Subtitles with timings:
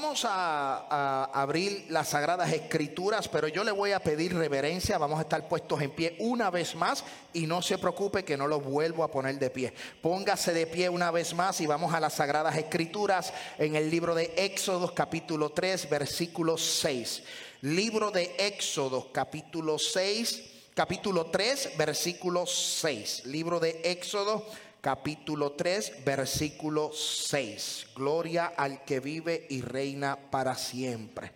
[0.00, 4.96] Vamos a, abrir las sagradas escrituras, pero yo le voy a pedir reverencia.
[4.96, 7.02] Vamos a estar puestos en pie una vez más
[7.32, 9.74] y no se preocupe que no lo vuelvo a poner de pie.
[10.00, 14.14] Póngase de pie una vez más y vamos a las sagradas escrituras en el libro
[14.14, 17.24] de Éxodo capítulo 3 versículo 6.
[17.62, 23.26] Libro de Éxodo capítulo 6, capítulo 3 versículo 6.
[23.26, 24.46] Libro de Éxodo
[24.80, 27.88] capítulo 3, versículo 6.
[27.94, 31.32] Gloria al que vive y reina para siempre.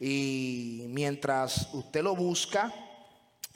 [0.00, 2.72] Y mientras usted lo busca,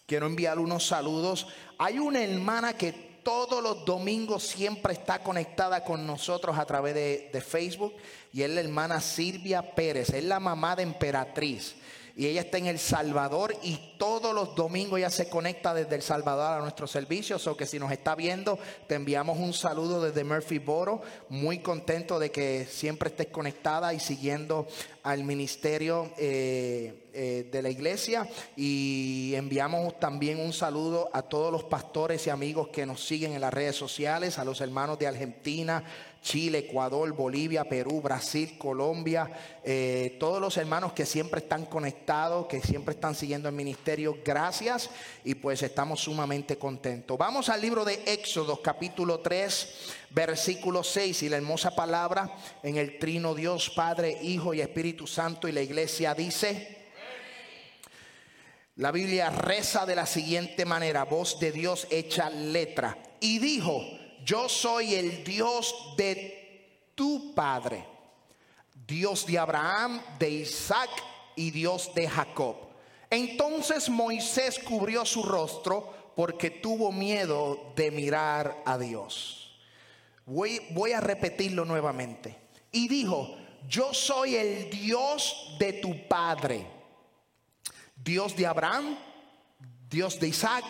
[0.07, 1.47] quiero enviar unos saludos.
[1.79, 2.93] Hay una hermana que
[3.23, 7.95] todos los domingos siempre está conectada con nosotros a través de, de Facebook
[8.33, 11.75] y es la hermana Silvia Pérez, es la mamá de Emperatriz
[12.19, 16.03] y ella está en El Salvador y todos los domingos ella se conecta desde El
[16.03, 17.47] Salvador a nuestros servicios.
[17.47, 21.03] O que si nos está viendo, te enviamos un saludo desde Murphy Boro.
[21.29, 24.67] Muy contento de que siempre estés conectada y siguiendo
[25.03, 28.27] al ministerio eh, eh, de la iglesia.
[28.57, 33.43] Y enviamos también un saludo a todos los pastores y amigos que nos siguen en
[33.43, 35.85] las redes sociales, a los hermanos de Argentina,
[36.27, 39.31] Chile, Ecuador, Bolivia, Perú, Brasil, Colombia,
[39.63, 44.91] eh, todos los hermanos que siempre están conectados, que siempre están siguiendo el ministerio, gracias
[45.23, 47.17] y pues estamos sumamente contentos.
[47.17, 49.69] Vamos al libro de Éxodo, capítulo 3,
[50.11, 55.47] versículo 6 y la hermosa palabra en el trino Dios, Padre, Hijo y Espíritu Santo
[55.47, 56.89] y la iglesia dice,
[58.75, 63.81] la Biblia reza de la siguiente manera, voz de Dios hecha letra, y dijo,
[64.27, 67.87] yo soy el Dios de tu Padre,
[68.85, 70.91] Dios de Abraham, de Isaac
[71.37, 72.57] y Dios de Jacob.
[73.09, 79.57] Entonces Moisés cubrió su rostro porque tuvo miedo de mirar a Dios.
[80.27, 80.59] Voy,
[80.93, 82.37] a repetirlo nuevamente.
[82.73, 83.37] Y dijo,
[83.69, 86.67] yo soy el Dios de tu Padre,
[87.95, 88.99] Dios de Abraham,
[89.89, 90.65] Dios de Isaac,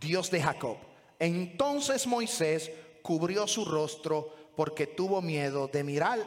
[0.00, 0.78] Dios de Jacob.
[1.20, 2.72] Entonces Moisés
[3.08, 6.18] cubrió su rostro porque tuvo miedo de mirar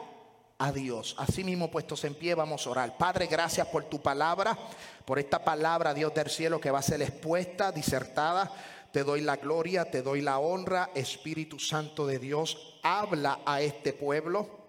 [0.58, 1.14] a Dios.
[1.16, 2.98] Así mismo puestos en pie vamos a orar.
[2.98, 4.58] Padre, gracias por tu palabra,
[5.04, 8.50] por esta palabra, Dios del cielo, que va a ser expuesta, disertada.
[8.90, 12.80] Te doy la gloria, te doy la honra, Espíritu Santo de Dios.
[12.82, 14.62] Habla a este pueblo.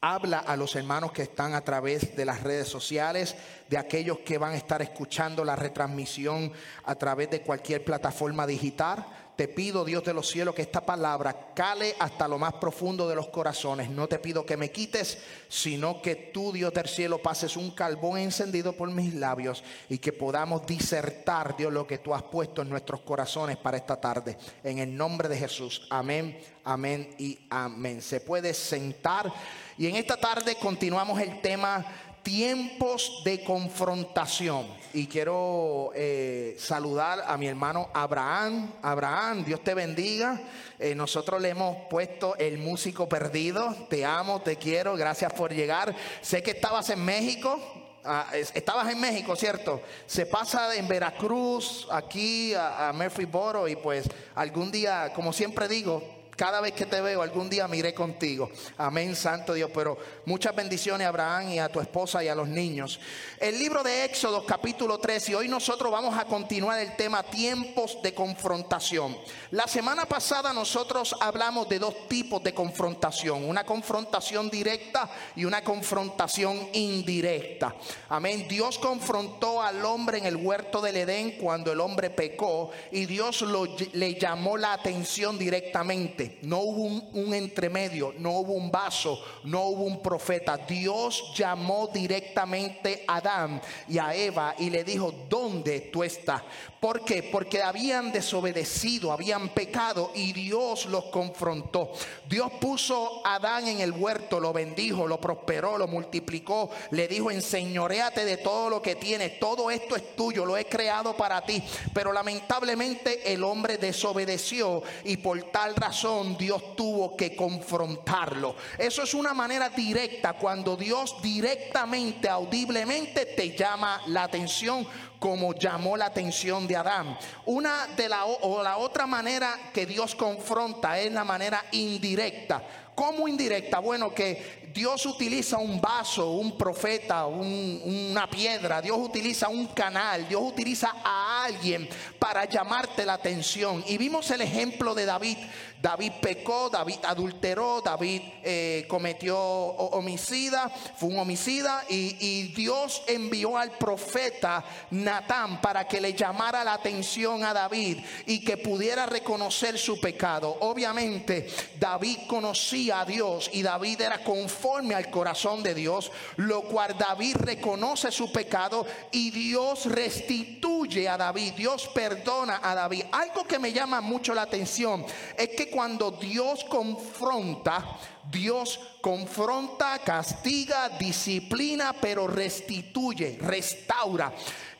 [0.00, 3.34] Habla a los hermanos que están a través de las redes sociales,
[3.68, 6.52] de aquellos que van a estar escuchando la retransmisión
[6.84, 9.04] a través de cualquier plataforma digital.
[9.36, 13.16] Te pido, Dios de los cielos, que esta palabra cale hasta lo más profundo de
[13.16, 13.90] los corazones.
[13.90, 15.18] No te pido que me quites,
[15.48, 20.12] sino que tú, Dios del cielo, pases un carbón encendido por mis labios y que
[20.12, 24.38] podamos disertar, Dios, lo que tú has puesto en nuestros corazones para esta tarde.
[24.62, 25.86] En el nombre de Jesús.
[25.90, 28.02] Amén, amén y amén.
[28.02, 29.32] Se puede sentar.
[29.76, 31.84] Y en esta tarde continuamos el tema
[32.24, 34.66] tiempos de confrontación.
[34.92, 38.72] Y quiero eh, saludar a mi hermano Abraham.
[38.82, 40.40] Abraham, Dios te bendiga.
[40.78, 43.72] Eh, nosotros le hemos puesto el músico perdido.
[43.88, 44.96] Te amo, te quiero.
[44.96, 45.94] Gracias por llegar.
[46.22, 47.60] Sé que estabas en México.
[48.06, 49.80] Ah, estabas en México, ¿cierto?
[50.06, 56.02] Se pasa en Veracruz, aquí a, a Murphyboro y pues algún día, como siempre digo,
[56.36, 58.50] cada vez que te veo, algún día miré contigo.
[58.76, 59.70] Amén, Santo Dios.
[59.72, 62.98] Pero muchas bendiciones a Abraham y a tu esposa y a los niños.
[63.38, 65.28] El libro de Éxodo, capítulo 3.
[65.28, 69.16] Y hoy nosotros vamos a continuar el tema tiempos de confrontación.
[69.52, 73.44] La semana pasada nosotros hablamos de dos tipos de confrontación.
[73.44, 77.74] Una confrontación directa y una confrontación indirecta.
[78.08, 78.46] Amén.
[78.48, 82.70] Dios confrontó al hombre en el huerto del Edén cuando el hombre pecó.
[82.90, 83.44] Y Dios
[83.92, 86.23] le llamó la atención directamente.
[86.42, 90.56] No hubo un, un, entremedio, no hubo un vaso, no hubo un profeta.
[90.56, 96.42] Dios llamó directamente a Adán y a Eva y le dijo, ¿dónde tú estás?
[96.84, 97.22] ¿Por qué?
[97.22, 101.90] Porque habían desobedecido, habían pecado y Dios los confrontó.
[102.28, 107.30] Dios puso a Adán en el huerto, lo bendijo, lo prosperó, lo multiplicó, le dijo,
[107.30, 111.64] enseñoreate de todo lo que tienes, todo esto es tuyo, lo he creado para ti.
[111.94, 118.56] Pero lamentablemente el hombre desobedeció y por tal razón Dios tuvo que confrontarlo.
[118.76, 124.86] Eso es una manera directa cuando Dios directamente, audiblemente te llama la atención
[125.18, 127.18] como llamó la atención de Adán.
[127.46, 132.62] Una de la o la otra manera que Dios confronta es la manera indirecta.
[132.94, 133.80] ¿Cómo indirecta?
[133.80, 140.42] Bueno, que Dios utiliza un vaso, un profeta, una piedra, Dios utiliza un canal, Dios
[140.42, 141.88] utiliza a alguien
[142.18, 143.84] para llamarte la atención.
[143.86, 145.38] Y vimos el ejemplo de David.
[145.84, 153.58] David pecó, David adulteró, David eh, cometió homicida, fue un homicida y, y, Dios envió
[153.58, 159.78] al profeta Natán para que le llamara la atención a David y que pudiera reconocer
[159.78, 160.56] su pecado.
[160.60, 161.48] Obviamente
[161.78, 167.36] David conocía a Dios y David era conforme al corazón de Dios, lo cual David
[167.40, 173.04] reconoce su pecado y Dios restituye a David, Dios perdona a David.
[173.12, 175.04] Algo que me llama mucho la atención
[175.36, 177.98] es que cuando Dios confronta,
[178.30, 184.32] Dios confronta, castiga, disciplina, pero restituye, restaura.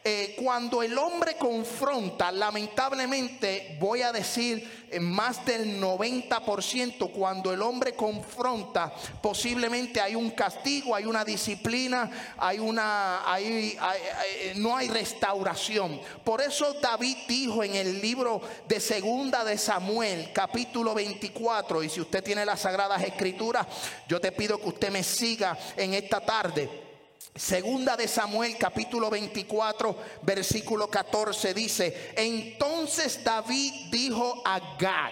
[0.07, 7.63] Eh, cuando el hombre confronta, lamentablemente voy a decir en más del 90%, cuando el
[7.63, 8.93] hombre confronta,
[9.23, 13.23] posiblemente hay un castigo, hay una disciplina, hay una,
[14.57, 15.99] no hay restauración.
[16.23, 22.03] Por eso David dijo en el libro de Segunda de Samuel, capítulo 24, y si
[22.03, 23.67] usted tiene las Sagradas Escrituras,
[24.07, 26.84] yo te pido que usted me siga en esta tarde.
[27.37, 35.11] Segunda de Samuel capítulo 24 versículo 14 dice, entonces David dijo a Gad,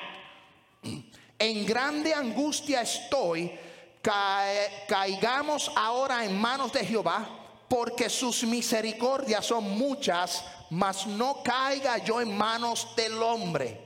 [1.36, 3.50] en grande angustia estoy,
[4.86, 7.28] caigamos ahora en manos de Jehová,
[7.68, 13.80] porque sus misericordias son muchas, mas no caiga yo en manos del hombre.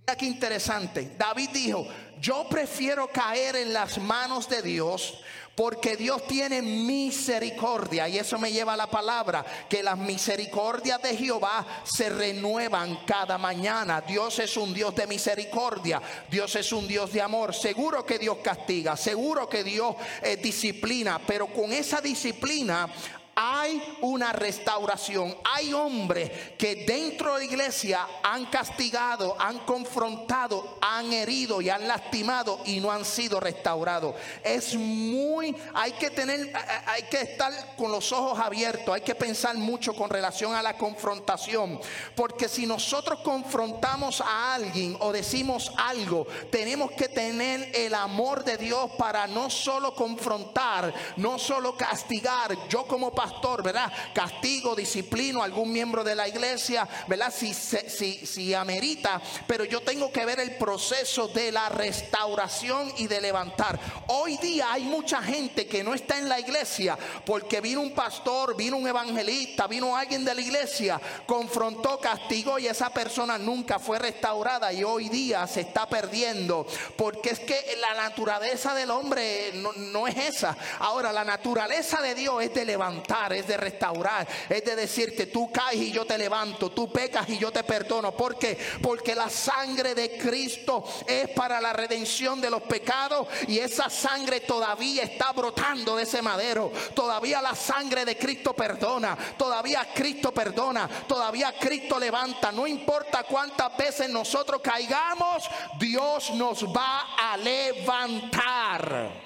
[0.00, 1.14] Mira qué interesante.
[1.18, 1.86] David dijo,
[2.20, 5.20] yo prefiero caer en las manos de Dios
[5.56, 11.16] porque Dios tiene misericordia y eso me lleva a la palabra que las misericordias de
[11.16, 14.02] Jehová se renuevan cada mañana.
[14.02, 17.54] Dios es un Dios de misericordia, Dios es un Dios de amor.
[17.54, 22.90] Seguro que Dios castiga, seguro que Dios eh, disciplina, pero con esa disciplina
[23.38, 25.36] hay una restauración.
[25.44, 31.86] Hay hombres que dentro de la iglesia han castigado, han confrontado, han herido y han
[31.86, 34.14] lastimado y no han sido restaurados.
[34.42, 36.50] Es muy, hay que tener,
[36.86, 40.78] hay que estar con los ojos abiertos, hay que pensar mucho con relación a la
[40.78, 41.78] confrontación.
[42.14, 48.56] Porque si nosotros confrontamos a alguien o decimos algo, tenemos que tener el amor de
[48.56, 52.56] Dios para no solo confrontar, no solo castigar.
[52.70, 53.92] Yo como pastor, pastor, ¿verdad?
[54.14, 57.32] Castigo, disciplino algún miembro de la iglesia, ¿verdad?
[57.36, 63.08] Si, si, si amerita, pero yo tengo que ver el proceso de la restauración y
[63.08, 63.78] de levantar.
[64.06, 68.56] Hoy día hay mucha gente que no está en la iglesia porque vino un pastor,
[68.56, 73.98] vino un evangelista, vino alguien de la iglesia, confrontó, castigó y esa persona nunca fue
[73.98, 76.64] restaurada y hoy día se está perdiendo
[76.96, 80.56] porque es que la naturaleza del hombre no, no es esa.
[80.78, 85.50] Ahora, la naturaleza de Dios es de levantar es de restaurar, es de decirte, tú
[85.50, 88.12] caes y yo te levanto, tú pecas y yo te perdono.
[88.12, 88.58] ¿Por qué?
[88.82, 94.40] Porque la sangre de Cristo es para la redención de los pecados y esa sangre
[94.40, 96.70] todavía está brotando de ese madero.
[96.94, 102.52] Todavía la sangre de Cristo perdona, todavía Cristo perdona, todavía Cristo levanta.
[102.52, 109.25] No importa cuántas veces nosotros caigamos, Dios nos va a levantar.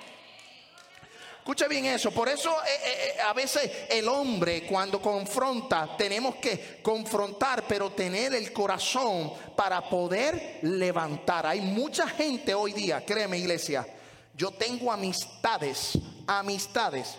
[1.51, 2.13] Escuche bien eso.
[2.13, 7.91] Por eso eh, eh, eh, a veces el hombre cuando confronta, tenemos que confrontar, pero
[7.91, 11.49] tener el corazón para poder levantar.
[11.49, 13.85] Hay mucha gente hoy día, créeme iglesia,
[14.33, 17.17] yo tengo amistades, amistades.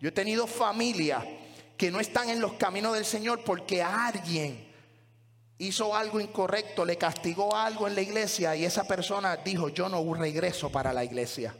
[0.00, 1.22] Yo he tenido familia
[1.76, 4.66] que no están en los caminos del Señor porque alguien
[5.58, 10.14] hizo algo incorrecto, le castigó algo en la iglesia y esa persona dijo, yo no
[10.14, 11.54] regreso para la iglesia.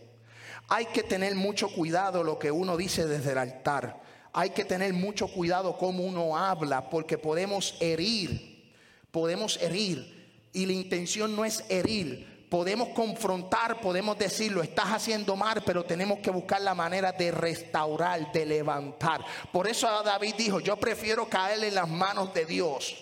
[0.68, 4.00] Hay que tener mucho cuidado lo que uno dice desde el altar.
[4.32, 8.72] Hay que tener mucho cuidado cómo uno habla porque podemos herir,
[9.10, 12.46] podemos herir y la intención no es herir.
[12.50, 17.32] Podemos confrontar, podemos decir, lo estás haciendo mal, pero tenemos que buscar la manera de
[17.32, 19.24] restaurar, de levantar.
[19.52, 22.94] Por eso David dijo, yo prefiero caer en las manos de Dios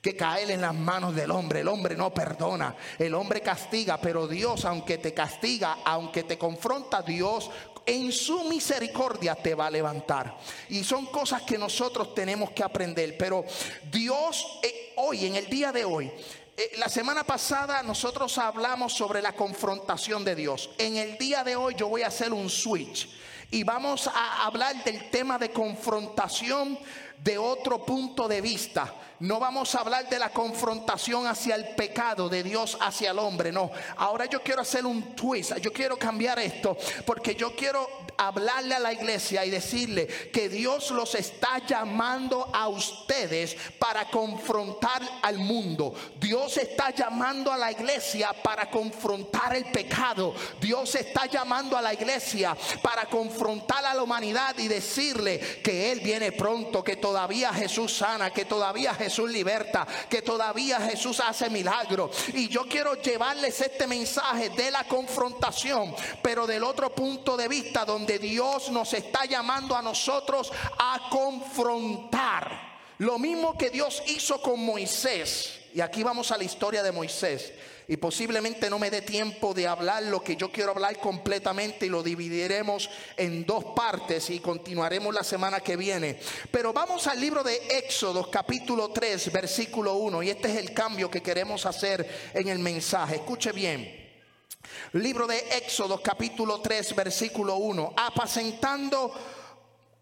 [0.00, 1.60] que caer en las manos del hombre.
[1.60, 7.02] El hombre no perdona, el hombre castiga, pero Dios, aunque te castiga, aunque te confronta,
[7.02, 7.50] Dios
[7.84, 10.36] en su misericordia te va a levantar.
[10.68, 13.16] Y son cosas que nosotros tenemos que aprender.
[13.16, 13.44] Pero
[13.90, 16.12] Dios eh, hoy, en el día de hoy,
[16.56, 20.70] eh, la semana pasada nosotros hablamos sobre la confrontación de Dios.
[20.76, 23.08] En el día de hoy yo voy a hacer un switch
[23.50, 26.78] y vamos a hablar del tema de confrontación
[27.22, 28.94] de otro punto de vista.
[29.20, 33.50] No vamos a hablar de la confrontación hacia el pecado de Dios hacia el hombre,
[33.50, 33.70] no.
[33.96, 38.80] Ahora yo quiero hacer un twist, yo quiero cambiar esto, porque yo quiero hablarle a
[38.80, 45.94] la iglesia y decirle que Dios los está llamando a ustedes para confrontar al mundo.
[46.20, 50.32] Dios está llamando a la iglesia para confrontar el pecado.
[50.60, 56.00] Dios está llamando a la iglesia para confrontar a la humanidad y decirle que Él
[56.00, 62.14] viene pronto, todavía Jesús sana, que todavía Jesús liberta, que todavía Jesús hace milagros.
[62.34, 67.86] Y yo quiero llevarles este mensaje de la confrontación, pero del otro punto de vista
[67.86, 72.68] donde Dios nos está llamando a nosotros a confrontar.
[72.98, 75.60] Lo mismo que Dios hizo con Moisés.
[75.72, 77.54] Y aquí vamos a la historia de Moisés
[77.90, 81.88] y posiblemente no me dé tiempo de hablar lo que yo quiero hablar completamente y
[81.88, 86.20] lo dividiremos en dos partes y continuaremos la semana que viene.
[86.50, 91.10] Pero vamos al libro de Éxodo capítulo 3 versículo 1 y este es el cambio
[91.10, 93.16] que queremos hacer en el mensaje.
[93.16, 94.06] Escuche bien.
[94.92, 97.94] Libro de Éxodo capítulo 3 versículo 1.
[97.96, 99.14] Apacentando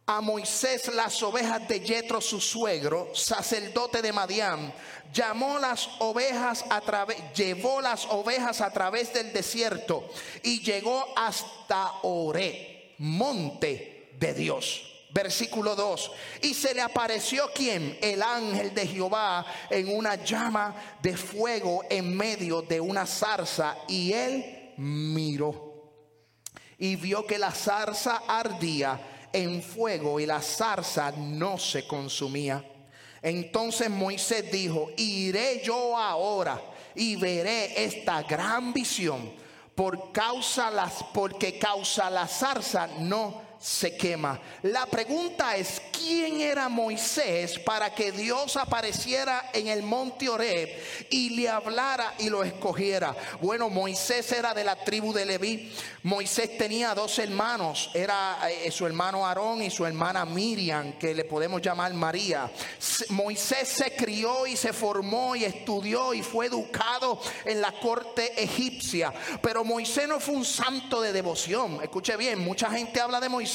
[0.09, 4.73] a Moisés las ovejas de Jetro su suegro, sacerdote de Madián,
[5.13, 10.09] llamó las ovejas a través, llevó las ovejas a través del desierto
[10.45, 14.93] y llegó hasta Oré, monte de Dios.
[15.11, 16.13] Versículo 2.
[16.43, 17.99] Y se le apareció quien?
[18.03, 23.79] El ángel de Jehová en una llama de fuego en medio de una zarza.
[23.89, 25.91] Y él miró
[26.79, 32.65] y vio que la zarza ardía en fuego y la zarza no se consumía.
[33.21, 36.61] Entonces Moisés dijo, iré yo ahora
[36.95, 39.33] y veré esta gran visión
[39.75, 44.39] por causa las porque causa la zarza no se quema.
[44.63, 50.69] La pregunta es, ¿quién era Moisés para que Dios apareciera en el monte Oreb
[51.11, 53.15] y le hablara y lo escogiera?
[53.41, 55.73] Bueno, Moisés era de la tribu de Leví.
[56.03, 61.25] Moisés tenía dos hermanos, era eh, su hermano Aarón y su hermana Miriam, que le
[61.25, 62.51] podemos llamar María.
[63.09, 69.13] Moisés se crió y se formó y estudió y fue educado en la corte egipcia.
[69.41, 71.81] Pero Moisés no fue un santo de devoción.
[71.83, 73.46] Escuche bien, mucha gente habla de Moisés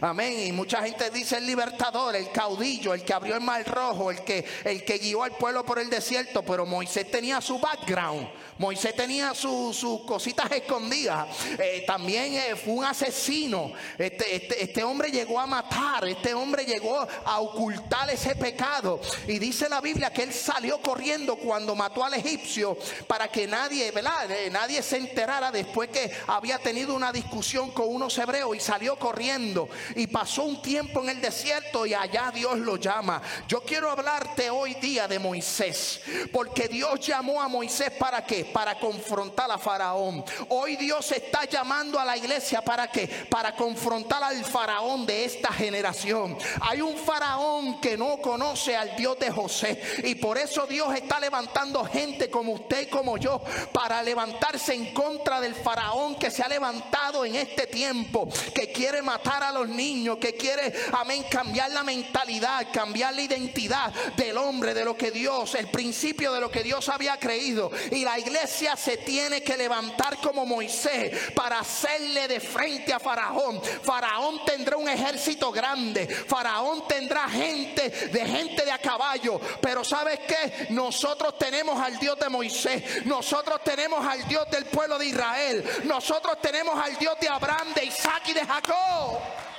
[0.00, 0.46] Amén.
[0.46, 4.22] Y mucha gente dice el libertador, el caudillo, el que abrió el mar rojo, el
[4.22, 6.42] que, el que guió al pueblo por el desierto.
[6.42, 8.28] Pero Moisés tenía su background.
[8.58, 11.26] Moisés tenía sus cositas escondidas.
[11.58, 13.72] Eh, también eh, fue un asesino.
[13.98, 16.06] Este, este, este, hombre llegó a matar.
[16.06, 19.00] Este hombre llegó a ocultar ese pecado.
[19.26, 23.90] Y dice la Biblia que él salió corriendo cuando mató al egipcio para que nadie,
[23.90, 24.30] ¿verdad?
[24.30, 28.96] Eh, nadie se enterara después que había tenido una discusión con unos hebreos y salió
[28.96, 33.20] corriendo y pasó un tiempo en el desierto y allá Dios lo llama.
[33.48, 36.00] Yo quiero hablarte hoy día de Moisés,
[36.32, 40.24] porque Dios llamó a Moisés para Para confrontar a Faraón.
[40.48, 43.08] Hoy Dios está llamando a la iglesia para qué?
[43.28, 46.36] Para confrontar al Faraón de esta generación.
[46.60, 51.18] Hay un Faraón que no conoce al Dios de José y por eso Dios está
[51.20, 53.40] levantando gente como usted y como yo
[53.72, 59.02] para levantarse en contra del Faraón que se ha levantado en este tiempo, que quiere
[59.02, 64.74] matar a los niños, que quiere, amén, cambiar la mentalidad, cambiar la identidad del hombre,
[64.74, 67.70] de lo que Dios, el principio de lo que Dios había creído.
[67.90, 68.33] Y la iglesia
[68.76, 73.60] se tiene que levantar como Moisés para hacerle de frente a Faraón.
[73.82, 80.20] Faraón tendrá un ejército grande, Faraón tendrá gente de gente de a caballo, pero ¿sabes
[80.20, 80.66] qué?
[80.70, 86.38] Nosotros tenemos al Dios de Moisés, nosotros tenemos al Dios del pueblo de Israel, nosotros
[86.40, 89.53] tenemos al Dios de Abraham, de Isaac y de Jacob.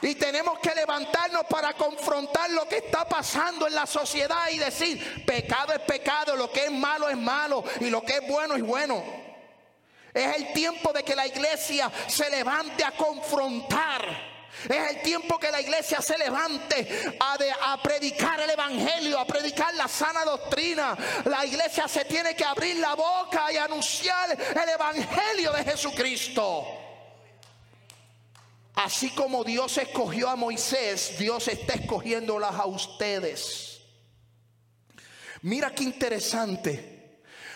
[0.00, 5.24] Y tenemos que levantarnos para confrontar lo que está pasando en la sociedad y decir,
[5.24, 8.62] pecado es pecado, lo que es malo es malo y lo que es bueno es
[8.62, 9.02] bueno.
[10.14, 14.02] Es el tiempo de que la iglesia se levante a confrontar
[14.68, 19.86] Es el tiempo que la iglesia se levante a, predicar el evangelio, a predicar la
[19.86, 20.96] sana doctrina.
[21.24, 26.87] La iglesia se tiene que abrir la boca y anunciar el evangelio de Jesucristo.
[28.78, 33.80] Así como Dios escogió a Moisés, Dios está escogiéndolas a ustedes.
[35.42, 36.98] Mira qué interesante.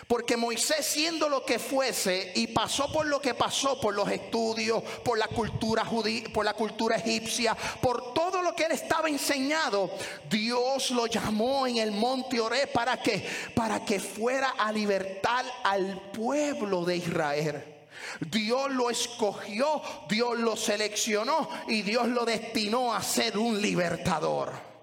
[0.05, 4.83] Porque Moisés siendo lo que fuese y pasó por lo que pasó, por los estudios,
[5.05, 9.91] por la cultura judía, por la cultura egipcia, por todo lo que él estaba enseñado,
[10.29, 13.25] Dios lo llamó en el monte Oré para que
[13.55, 17.72] para que fuera a libertar al pueblo de Israel.
[18.19, 24.73] Dios lo escogió, Dios lo seleccionó y Dios lo destinó a ser un libertador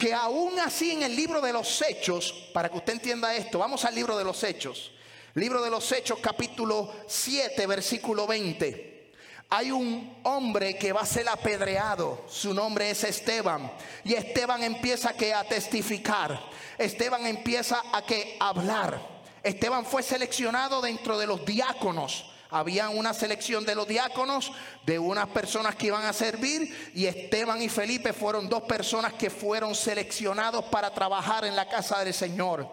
[0.00, 3.84] que aún así en el libro de los Hechos, para que usted entienda esto, vamos
[3.84, 4.92] al libro de los Hechos.
[5.34, 9.12] Libro de los Hechos capítulo 7, versículo 20.
[9.50, 13.70] Hay un hombre que va a ser apedreado, su nombre es Esteban,
[14.02, 16.40] y Esteban empieza que a testificar.
[16.78, 19.19] Esteban empieza a que hablar.
[19.42, 24.52] Esteban fue seleccionado dentro de los diáconos había una selección de los diáconos,
[24.84, 29.30] de unas personas que iban a servir, y Esteban y Felipe fueron dos personas que
[29.30, 32.68] fueron seleccionados para trabajar en la casa del Señor.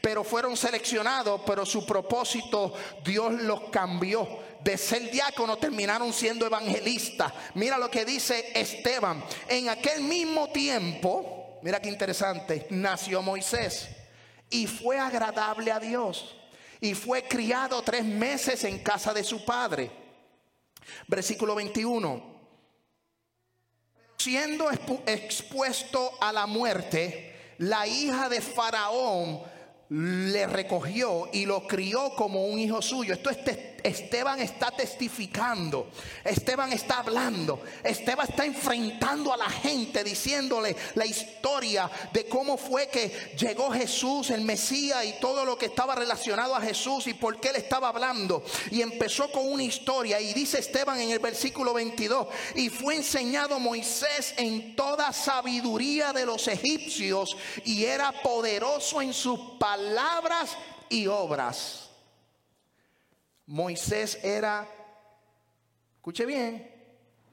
[0.00, 2.74] Pero fueron seleccionados, pero su propósito
[3.04, 4.52] Dios los cambió.
[4.62, 7.32] De ser diácono terminaron siendo evangelistas.
[7.54, 9.24] Mira lo que dice Esteban.
[9.48, 14.01] En aquel mismo tiempo, mira qué interesante, nació Moisés
[14.52, 16.36] y fue agradable a Dios
[16.80, 19.90] y fue criado tres meses en casa de su padre.
[21.08, 22.32] Versículo 21.
[24.18, 29.42] Siendo expuesto a la muerte, la hija de Faraón
[29.88, 33.14] le recogió y lo crió como un hijo suyo.
[33.14, 33.42] Esto es
[33.82, 35.88] Esteban está testificando,
[36.24, 42.88] Esteban está hablando, Esteban está enfrentando a la gente diciéndole la historia de cómo fue
[42.88, 47.40] que llegó Jesús, el Mesías y todo lo que estaba relacionado a Jesús y por
[47.40, 48.42] qué él estaba hablando.
[48.70, 53.58] Y empezó con una historia y dice Esteban en el versículo 22, y fue enseñado
[53.58, 60.56] Moisés en toda sabiduría de los egipcios y era poderoso en sus palabras
[60.88, 61.91] y obras.
[63.52, 64.66] Moisés era,
[65.96, 66.72] escuche bien,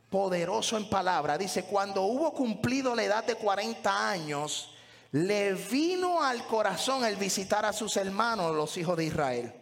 [0.09, 1.37] poderoso en palabra.
[1.37, 4.75] Dice, cuando hubo cumplido la edad de 40 años,
[5.13, 9.53] le vino al corazón el visitar a sus hermanos, los hijos de Israel.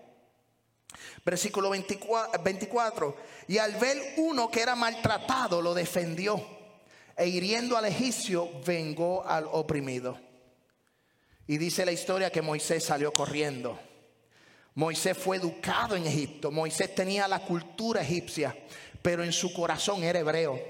[1.24, 3.16] Versículo 24,
[3.50, 6.44] Y al ver uno que era maltratado, lo defendió.
[7.16, 10.20] E hiriendo al egipcio, vengó al oprimido.
[11.46, 13.80] Y dice la historia que Moisés salió corriendo.
[14.78, 16.52] Moisés fue educado en Egipto.
[16.52, 18.56] Moisés tenía la cultura egipcia,
[19.02, 20.62] pero en su corazón era hebreo.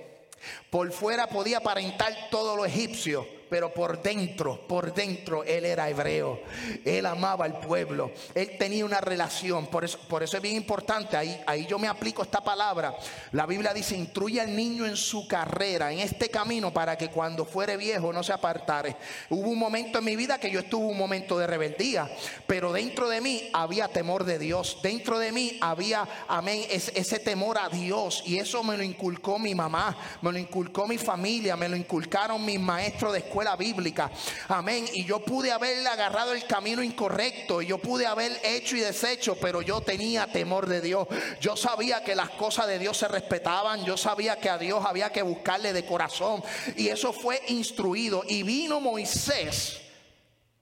[0.70, 6.42] Por fuera podía aparentar todo lo egipcio, pero por dentro, por dentro, él era hebreo.
[6.84, 8.12] Él amaba al pueblo.
[8.36, 9.68] Él tenía una relación.
[9.68, 11.16] Por eso, por eso es bien importante.
[11.16, 12.96] Ahí, ahí yo me aplico esta palabra.
[13.32, 17.46] La Biblia dice, instruye al niño en su carrera, en este camino, para que cuando
[17.46, 18.96] fuere viejo no se apartare.
[19.30, 22.10] Hubo un momento en mi vida que yo estuve un momento de rebeldía,
[22.46, 24.80] pero dentro de mí había temor de Dios.
[24.84, 28.24] Dentro de mí había, amén, ese temor a Dios.
[28.26, 32.44] Y eso me lo inculcó mi mamá, me lo inculcó mi familia, me lo inculcaron
[32.44, 34.10] mis maestros de escuela escuela bíblica.
[34.48, 34.86] Amén.
[34.94, 37.62] Y yo pude haberle agarrado el camino incorrecto.
[37.62, 39.38] Y yo pude haber hecho y deshecho.
[39.40, 41.08] Pero yo tenía temor de Dios.
[41.40, 43.86] Yo sabía que las cosas de Dios se respetaban.
[43.86, 46.44] Yo sabía que a Dios había que buscarle de corazón.
[46.76, 48.24] Y eso fue instruido.
[48.28, 49.82] Y vino Moisés.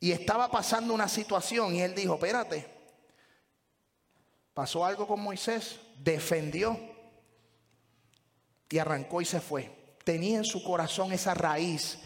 [0.02, 1.76] Y estaba pasando una situación.
[1.76, 2.68] Y él dijo, espérate.
[4.54, 5.78] Pasó algo con Moisés.
[5.98, 6.78] Defendió.
[8.70, 11.98] Y arrancó y se fue tenía en su corazón esa raíz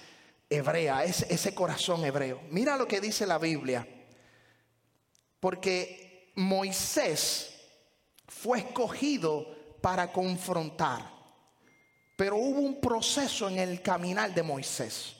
[0.50, 2.42] hebrea, es ese corazón hebreo.
[2.50, 3.88] Mira lo que dice la Biblia.
[5.40, 7.54] Porque Moisés
[8.28, 9.46] fue escogido
[9.82, 11.20] para confrontar.
[12.16, 15.16] Pero hubo un proceso en el caminar de Moisés.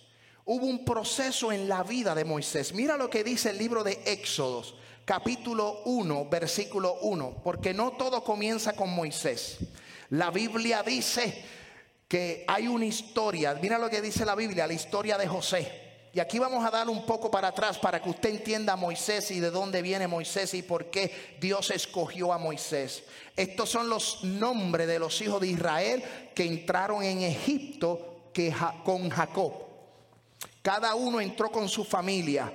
[0.46, 2.74] Hubo un proceso en la vida de Moisés.
[2.74, 7.42] Mira lo que dice el libro de Éxodos, capítulo 1, versículo 1.
[7.44, 9.60] Porque no todo comienza con Moisés.
[10.10, 11.46] La Biblia dice
[12.10, 15.90] que hay una historia, mira lo que dice la Biblia, la historia de José.
[16.12, 19.30] Y aquí vamos a dar un poco para atrás para que usted entienda a Moisés
[19.30, 23.04] y de dónde viene Moisés y por qué Dios escogió a Moisés.
[23.36, 28.32] Estos son los nombres de los hijos de Israel que entraron en Egipto
[28.84, 29.54] con Jacob.
[30.64, 32.52] Cada uno entró con su familia.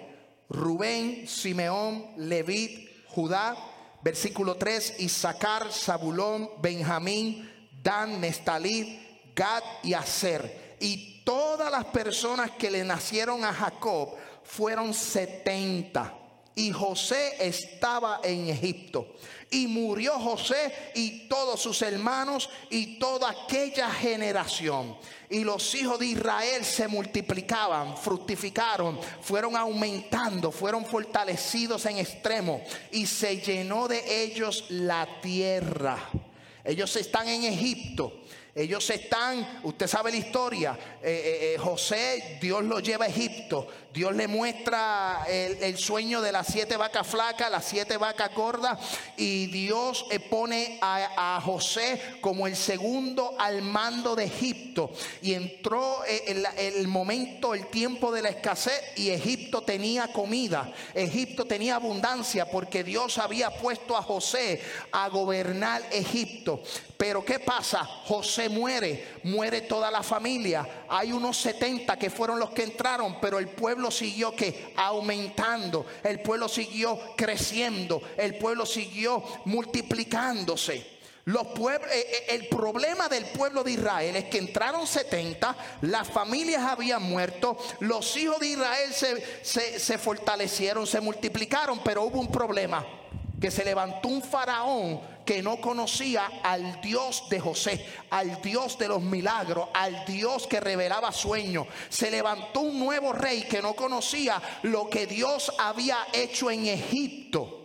[0.49, 3.57] Rubén, Simeón, Levit, Judá.
[4.03, 7.51] Versículo 3, Isaacar, Zabulón, Benjamín,
[7.83, 9.04] Dan, Nestalí,
[9.35, 10.77] Gad y Aser.
[10.81, 16.19] Y todas las personas que le nacieron a Jacob fueron 70.
[16.57, 19.17] Y José estaba en Egipto.
[19.51, 24.97] Y murió José y todos sus hermanos y toda aquella generación.
[25.31, 32.63] Y los hijos de Israel se multiplicaban, fructificaron, fueron aumentando, fueron fortalecidos en extremo.
[32.93, 35.99] Y se llenó de ellos la tierra.
[36.65, 38.24] Ellos están en Egipto
[38.55, 43.67] ellos están, usted sabe la historia, eh, eh, eh, José, Dios lo lleva a Egipto,
[43.95, 48.77] Dios le muestra el, sueño de las siete vacas flacas, las siete vacas gordas,
[49.17, 54.91] y Dios pone a, José como el segundo al mando de Egipto.
[55.23, 61.45] Y entró el, el momento, el tiempo de la escasez, y Egipto tenía comida, Egipto
[61.45, 66.61] tenía abundancia, porque Dios había puesto a José a gobernar Egipto.
[66.97, 67.85] Pero ¿qué pasa?
[67.85, 70.85] José muere, muere toda la familia.
[70.89, 76.21] Hay unos 70 que fueron los que entraron, pero el pueblo siguió que aumentando, el
[76.21, 80.95] pueblo siguió creciendo, el pueblo siguió multiplicándose.
[81.27, 86.63] Los eh, eh, el problema del pueblo de Israel es que entraron 70, las familias
[86.63, 92.85] habían muerto, los hijos de Israel se, se fortalecieron, se multiplicaron, pero hubo un problema,
[93.41, 98.89] que se levantó un faraón que no conocía al Dios de José, al Dios de
[98.89, 101.67] los milagros, al Dios que revelaba sueños.
[101.89, 107.64] Se levantó un nuevo rey que no conocía lo que Dios había hecho en Egipto.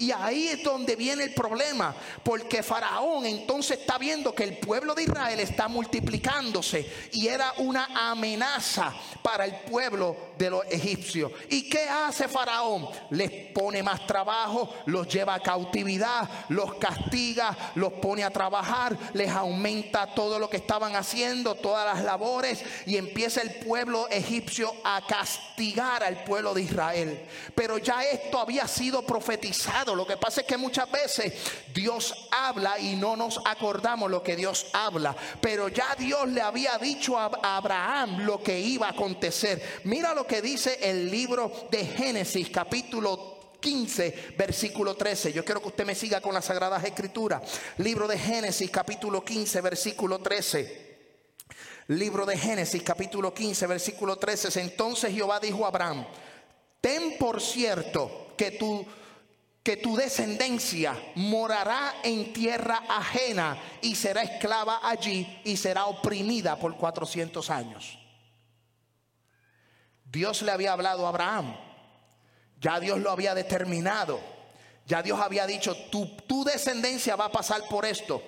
[0.00, 4.94] Y ahí es donde viene el problema, porque Faraón entonces está viendo que el pueblo
[4.94, 11.32] de Israel está multiplicándose y era una amenaza para el pueblo de los egipcios.
[11.50, 12.86] ¿Y qué hace Faraón?
[13.10, 19.30] Les pone más trabajo, los lleva a cautividad, los castiga, los pone a trabajar, les
[19.30, 25.04] aumenta todo lo que estaban haciendo, todas las labores y empieza el pueblo egipcio a
[25.04, 27.26] castigar al pueblo de Israel.
[27.56, 31.32] Pero ya esto había sido profetizado lo que pasa es que muchas veces
[31.74, 35.14] Dios habla y no nos acordamos lo que Dios habla.
[35.40, 39.80] Pero ya Dios le había dicho a Abraham lo que iba a acontecer.
[39.84, 45.32] Mira lo que dice el libro de Génesis capítulo 15, versículo 13.
[45.32, 47.42] Yo quiero que usted me siga con las Sagradas Escrituras.
[47.78, 50.88] Libro de Génesis, capítulo 15, versículo 13.
[51.88, 54.60] Libro de Génesis, capítulo 15, versículo 13.
[54.60, 56.06] Entonces Jehová dijo a Abraham,
[56.80, 58.86] ten por cierto que tú
[59.68, 66.74] que tu descendencia morará en tierra ajena y será esclava allí y será oprimida por
[66.74, 67.98] 400 años.
[70.06, 71.54] Dios le había hablado a Abraham,
[72.58, 74.18] ya Dios lo había determinado,
[74.86, 78.22] ya Dios había dicho, tu, tu descendencia va a pasar por esto,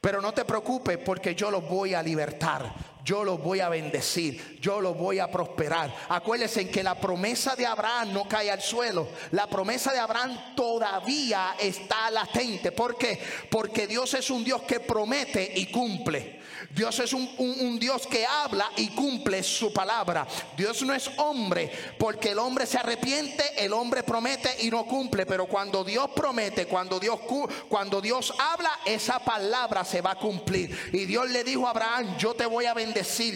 [0.00, 2.72] pero no te preocupes porque yo los voy a libertar
[3.04, 5.94] yo los voy a bendecir, yo los voy a prosperar.
[6.08, 11.54] Acuérdense que la promesa de Abraham no cae al suelo, la promesa de Abraham todavía
[11.58, 12.72] está latente.
[12.72, 13.18] ¿Por qué?
[13.50, 16.38] Porque Dios es un Dios que promete y cumple.
[16.70, 20.26] Dios es un, Dios que habla y cumple su palabra.
[20.56, 25.24] Dios no es hombre, porque el hombre se arrepiente, el hombre promete y no cumple.
[25.24, 27.20] Pero cuando Dios promete, cuando Dios,
[27.68, 30.90] cuando Dios habla, esa palabra se va a cumplir.
[30.92, 32.87] Y Dios le dijo a Abraham, yo te voy a bendecir,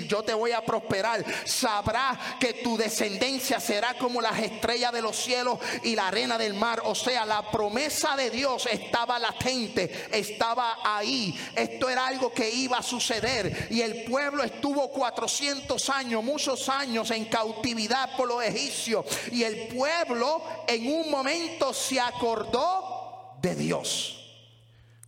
[0.06, 1.24] yo te voy a prosperar.
[1.44, 6.54] Sabrás que tu descendencia será como las estrellas de los cielos y la arena del
[6.54, 6.82] mar.
[6.84, 11.38] O sea, la promesa de Dios estaba latente, estaba ahí.
[11.54, 17.10] Esto era algo que iba a suceder y el pueblo estuvo 400 años, muchos años
[17.10, 19.04] en cautividad por los egipcios.
[19.30, 24.21] Y el pueblo en un momento se acordó de Dios.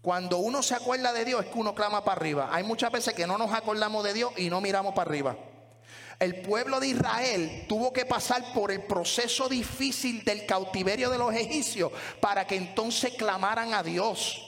[0.05, 2.51] Cuando uno se acuerda de Dios es que uno clama para arriba.
[2.53, 5.35] Hay muchas veces que no nos acordamos de Dios y no miramos para arriba.
[6.21, 11.33] El pueblo de Israel tuvo que pasar por el proceso difícil del cautiverio de los
[11.33, 11.91] egipcios
[12.21, 14.43] para que entonces clamaran a Dios.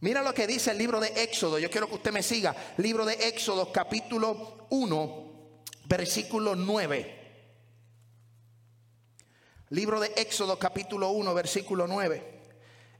[0.00, 1.60] Mira lo que dice el libro de Éxodo.
[1.60, 2.56] Yo quiero que usted me siga.
[2.78, 7.44] Libro de Éxodo, capítulo 1, versículo 9.
[9.68, 12.32] Libro de Éxodo, capítulo 1, versículo 9.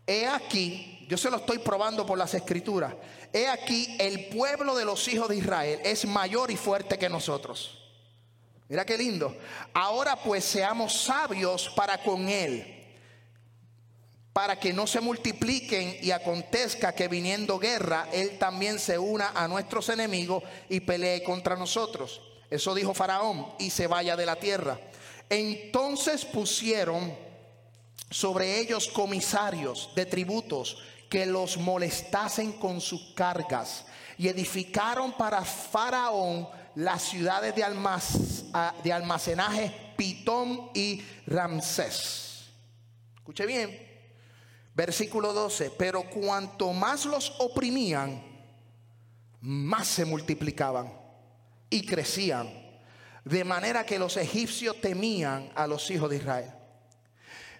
[0.06, 2.94] He aquí, yo se lo estoy probando por las escrituras.
[3.34, 7.78] He aquí, el pueblo de los hijos de Israel es mayor y fuerte que nosotros.
[8.66, 9.36] Mira qué lindo.
[9.74, 12.78] Ahora pues seamos sabios para con él
[14.32, 19.46] para que no se multipliquen y acontezca que viniendo guerra, Él también se una a
[19.46, 22.22] nuestros enemigos y pelee contra nosotros.
[22.48, 24.80] Eso dijo Faraón, y se vaya de la tierra.
[25.28, 27.14] Entonces pusieron
[28.08, 30.78] sobre ellos comisarios de tributos
[31.12, 33.84] que los molestasen con sus cargas
[34.16, 37.62] y edificaron para Faraón las ciudades de,
[38.54, 42.46] ah, de almacenaje Pitón y Ramsés.
[43.14, 43.78] Escuche bien.
[44.74, 45.72] Versículo 12.
[45.72, 48.24] Pero cuanto más los oprimían,
[49.42, 50.90] más se multiplicaban
[51.68, 52.48] y crecían.
[53.22, 56.50] De manera que los egipcios temían a los hijos de Israel.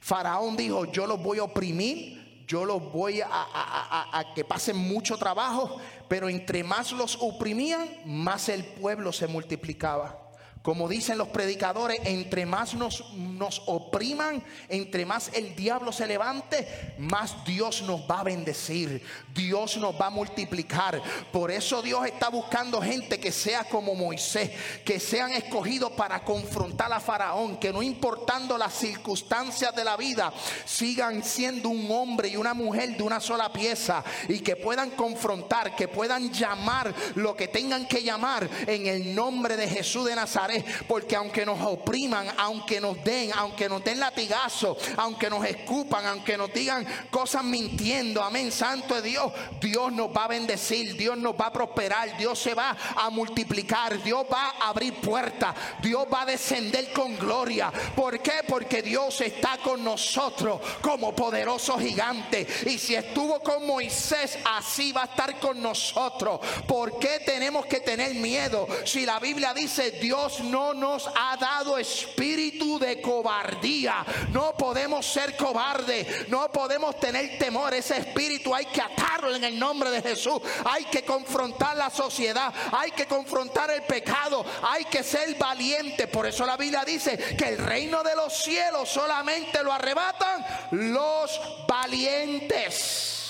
[0.00, 5.16] Faraón dijo, yo los voy a oprimir, yo los voy a, a, que pasen mucho
[5.16, 5.78] trabajo,
[6.08, 10.21] pero entre más los oprimían, más el pueblo se multiplicaba.
[10.62, 16.94] Como dicen los predicadores, entre más nos, nos, opriman, entre más el diablo se levante,
[16.98, 19.02] más Dios nos va a bendecir,
[19.34, 21.02] Dios nos va a multiplicar.
[21.32, 24.52] Por eso Dios está buscando gente que sea como Moisés,
[24.84, 30.32] que sean escogidos para confrontar a Faraón, que no importando las circunstancias de la vida,
[30.64, 35.74] sigan siendo un hombre y una mujer de una sola pieza y que puedan confrontar,
[35.74, 40.51] que puedan llamar lo que tengan que llamar en el nombre de Jesús de Nazaret
[40.86, 46.36] porque aunque nos opriman, aunque nos den, aunque nos den latigazo, aunque nos escupan, aunque
[46.36, 51.34] nos digan cosas mintiendo, amén, santo de Dios, Dios nos va a bendecir, Dios nos
[51.34, 56.22] va a prosperar, Dios se va a multiplicar, Dios va a abrir puertas, Dios va
[56.22, 57.72] a descender con gloria.
[57.94, 58.42] ¿Por qué?
[58.46, 62.46] Porque Dios está con nosotros como poderoso gigante.
[62.66, 66.40] Y si estuvo con Moisés, así va a estar con nosotros.
[66.66, 68.66] ¿Por qué tenemos que tener miedo?
[68.84, 74.04] Si la Biblia dice Dios no nos ha dado espíritu de cobardía.
[74.30, 77.74] No podemos ser cobardes, no podemos tener temor.
[77.74, 80.40] Ese espíritu hay que atarlo en el nombre de Jesús.
[80.64, 86.06] Hay que confrontar la sociedad, hay que confrontar el pecado, hay que ser valiente.
[86.06, 91.40] Por eso la Biblia dice que el reino de los cielos solamente lo arrebatan los
[91.68, 93.20] valientes.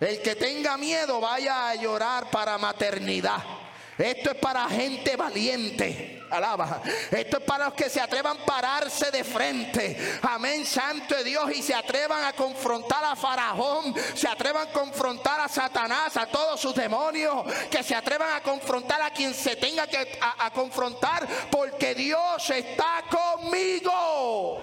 [0.00, 3.59] El que tenga miedo vaya a llorar para maternidad.
[4.00, 6.22] Esto es para gente valiente.
[6.30, 6.80] Alaba.
[7.10, 10.18] Esto es para los que se atrevan a pararse de frente.
[10.22, 11.50] Amén, santo de Dios.
[11.54, 13.94] Y se atrevan a confrontar a Faraón.
[14.14, 17.44] Se atrevan a confrontar a Satanás, a todos sus demonios.
[17.70, 21.26] Que se atrevan a confrontar a quien se tenga que a confrontar.
[21.50, 24.62] Porque Dios está conmigo.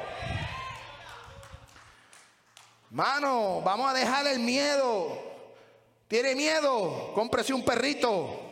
[2.90, 5.22] Mano, vamos a dejar el miedo.
[6.08, 7.12] ¿Tiene miedo?
[7.14, 8.47] Cómprese un perrito.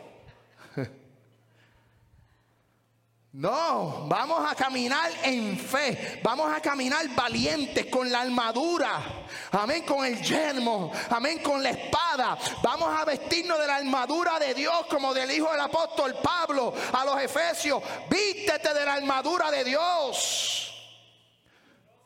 [3.36, 10.06] No, vamos a caminar en fe, vamos a caminar valientes con la armadura, amén, con
[10.06, 12.38] el yermo, amén, con la espada.
[12.62, 17.04] Vamos a vestirnos de la armadura de Dios como del hijo del apóstol Pablo a
[17.04, 17.82] los efesios.
[18.08, 20.72] Vístete de la armadura de Dios.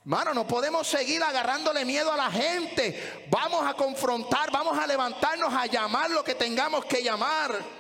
[0.01, 3.29] Hermano, no podemos seguir agarrándole miedo a la gente.
[3.31, 7.80] Vamos a confrontar, vamos a levantarnos a llamar lo que tengamos que llamar.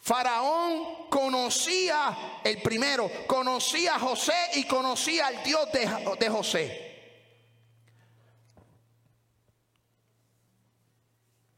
[0.00, 6.90] Faraón conocía, el primero, conocía a José y conocía al Dios de, José.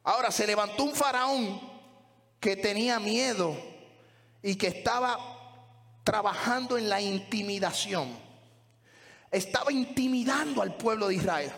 [0.03, 1.61] Ahora se levantó un faraón
[2.41, 3.57] que tenía miedo
[4.43, 5.17] y que estaba
[6.03, 8.19] trabajando en la intimidación.
[9.31, 11.53] Estaba intimidando al pueblo de Israel.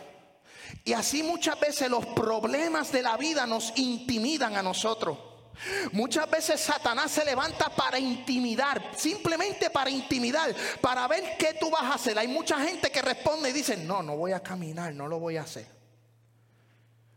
[0.84, 5.33] Y así muchas veces los problemas de la vida nos intimidan a nosotros.
[5.92, 11.84] Muchas veces Satanás se levanta para intimidar, simplemente para intimidar, para ver qué tú vas
[11.84, 12.18] a hacer.
[12.18, 15.36] Hay mucha gente que responde y dice, no, no voy a caminar, no lo voy
[15.36, 15.66] a hacer.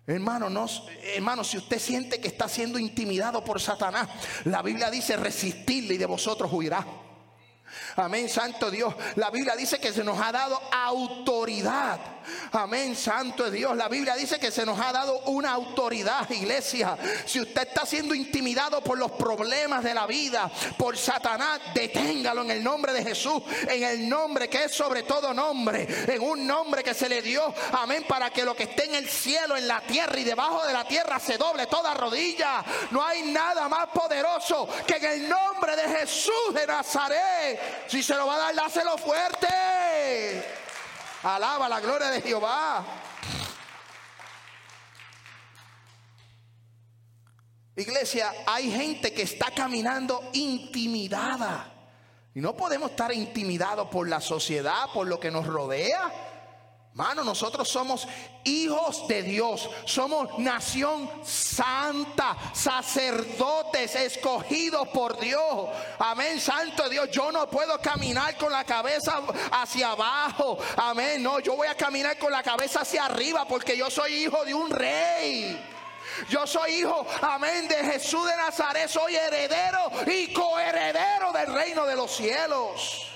[0.06, 0.68] Hermano, no,
[1.16, 4.08] hermano, si usted siente que está siendo intimidado por Satanás,
[4.46, 6.86] la Biblia dice resistirle y de vosotros huirá.
[7.96, 8.94] Amén, santo Dios.
[9.16, 12.00] La Biblia dice que se nos ha dado autoridad.
[12.52, 13.76] Amén, santo Dios.
[13.76, 16.98] La Biblia dice que se nos ha dado una autoridad, iglesia.
[17.26, 22.52] Si usted está siendo intimidado por los problemas de la vida, por Satanás, deténgalo en
[22.52, 23.42] el nombre de Jesús.
[23.68, 25.88] En el nombre que es sobre todo nombre.
[26.08, 27.54] En un nombre que se le dio.
[27.74, 30.74] Amén, para que lo que esté en el cielo, en la tierra y debajo de
[30.74, 32.64] la tierra se doble toda rodilla.
[32.92, 37.57] No hay nada más poderoso que en el nombre de Jesús de Nazaret
[37.88, 39.48] si se lo va a dar, dáselo fuerte.
[41.24, 42.86] Alaba la gloria de Jehová.
[47.76, 51.74] Iglesia, hay gente que está caminando intimidada.
[52.34, 56.12] Y no podemos estar intimidados por la sociedad, por lo que nos rodea.
[57.00, 58.08] Hermano, nosotros somos
[58.44, 65.70] hijos de Dios, somos nación santa, sacerdotes escogidos por Dios.
[66.00, 67.12] Amén, santo Dios.
[67.12, 70.58] Yo no puedo caminar con la cabeza hacia abajo.
[70.76, 74.44] Amén, no, yo voy a caminar con la cabeza hacia arriba porque yo soy hijo
[74.44, 75.64] de un rey.
[76.30, 78.90] Yo soy hijo, amén, de Jesús de Nazaret.
[78.90, 83.07] Soy heredero y coheredero del reino de los cielos.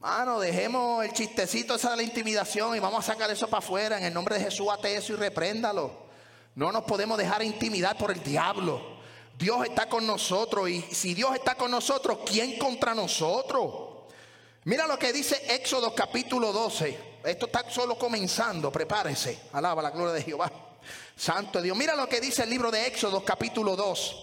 [0.00, 3.98] Mano, dejemos el chistecito esa de la intimidación y vamos a sacar eso para afuera.
[3.98, 5.92] En el nombre de Jesús, ate eso y repréndalo.
[6.54, 8.80] No nos podemos dejar intimidar por el diablo.
[9.38, 14.06] Dios está con nosotros y si Dios está con nosotros, ¿quién contra nosotros?
[14.64, 17.20] Mira lo que dice Éxodo capítulo 12.
[17.22, 19.38] Esto está solo comenzando, prepárense.
[19.52, 20.50] Alaba la gloria de Jehová.
[21.14, 21.76] Santo Dios.
[21.76, 24.16] Mira lo que dice el libro de Éxodo capítulo 2.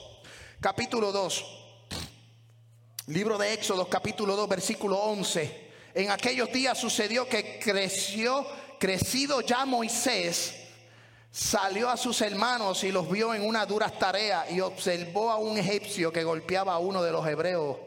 [0.60, 1.46] Capítulo 2.
[3.08, 5.67] Libro de Éxodo capítulo 2 versículo 11.
[5.98, 8.46] En aquellos días sucedió que creció,
[8.80, 10.54] crecido ya Moisés,
[11.32, 15.58] salió a sus hermanos y los vio en una dura tarea y observó a un
[15.58, 17.78] egipcio que golpeaba a uno de los hebreos,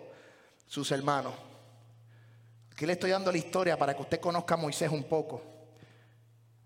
[0.67, 1.35] sus hermanos.
[2.73, 5.41] Aquí le estoy dando la historia para que usted conozca a Moisés un poco.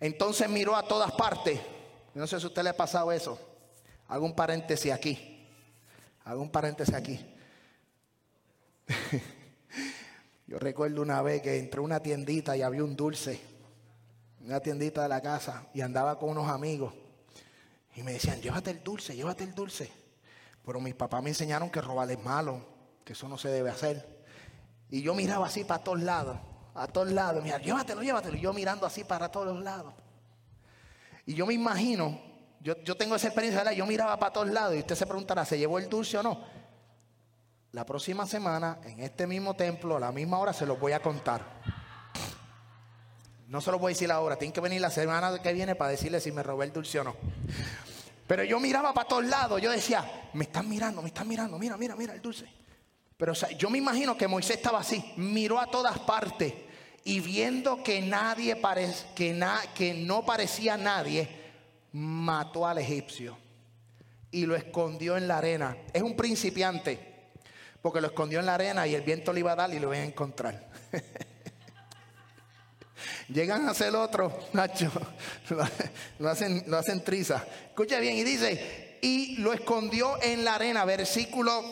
[0.00, 1.60] Entonces miró a todas partes.
[2.14, 3.38] No sé si a usted le ha pasado eso.
[4.08, 5.46] Hago un paréntesis aquí.
[6.24, 7.20] Hago un paréntesis aquí.
[10.46, 13.40] Yo recuerdo una vez que entré a una tiendita y había un dulce,
[14.40, 16.92] una tiendita de la casa, y andaba con unos amigos.
[17.96, 19.90] Y me decían, llévate el dulce, llévate el dulce.
[20.64, 22.60] Pero mis papás me enseñaron que robar es malo,
[23.04, 24.24] que eso no se debe hacer.
[24.90, 26.38] Y yo miraba así para todos lados,
[26.74, 27.42] a todos lados.
[27.42, 28.36] Mira, llévatelo, llévatelo.
[28.36, 29.94] Y yo mirando así para todos lados.
[31.26, 32.20] Y yo me imagino,
[32.60, 33.76] yo, yo tengo esa experiencia, ¿verdad?
[33.76, 36.44] yo miraba para todos lados y usted se preguntará, ¿se llevó el dulce o no?
[37.74, 41.02] La próxima semana, en este mismo templo, a la misma hora, se los voy a
[41.02, 41.44] contar.
[43.48, 45.90] No se los voy a decir ahora, tienen que venir la semana que viene para
[45.90, 47.16] decirle si me robé el dulce o no.
[48.28, 51.76] Pero yo miraba para todos lados, yo decía, me están mirando, me están mirando, mira,
[51.76, 52.46] mira, mira el dulce.
[53.16, 56.54] Pero yo me imagino que Moisés estaba así, miró a todas partes
[57.02, 58.56] y viendo que nadie
[59.16, 61.28] que, que no parecía nadie,
[61.90, 63.36] mató al egipcio
[64.30, 65.76] y lo escondió en la arena.
[65.92, 67.13] Es un principiante
[67.84, 69.92] porque lo escondió en la arena y el viento le iba a dar y lo
[69.92, 70.70] iba a encontrar.
[73.28, 74.90] Llegan a hacer otro, Nacho,
[76.18, 77.44] lo, hacen, lo hacen triza.
[77.68, 81.62] Escucha bien, y dice, y lo escondió en la arena, versículo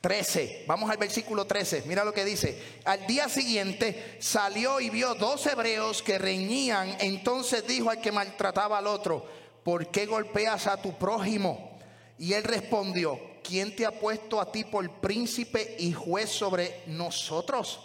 [0.00, 0.66] 13.
[0.68, 1.82] Vamos al versículo 13.
[1.86, 2.56] Mira lo que dice.
[2.84, 6.96] Al día siguiente salió y vio dos hebreos que reñían.
[7.00, 9.26] Entonces dijo al que maltrataba al otro,
[9.64, 11.73] ¿por qué golpeas a tu prójimo?
[12.18, 17.80] Y él respondió, ¿quién te ha puesto a ti por príncipe y juez sobre nosotros?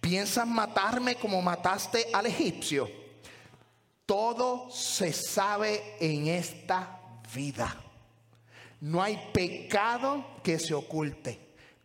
[0.00, 2.90] ¿Piensas matarme como mataste al egipcio?
[4.06, 7.00] Todo se sabe en esta
[7.34, 7.74] vida.
[8.80, 11.43] No hay pecado que se oculte.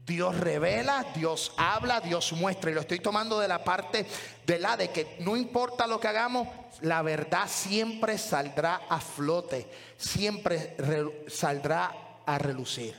[0.09, 2.71] Dios revela, Dios habla, Dios muestra.
[2.71, 4.07] Y lo estoy tomando de la parte
[4.43, 6.47] de la de que no importa lo que hagamos,
[6.81, 9.67] la verdad siempre saldrá a flote,
[9.97, 10.75] siempre
[11.27, 12.95] saldrá a relucir.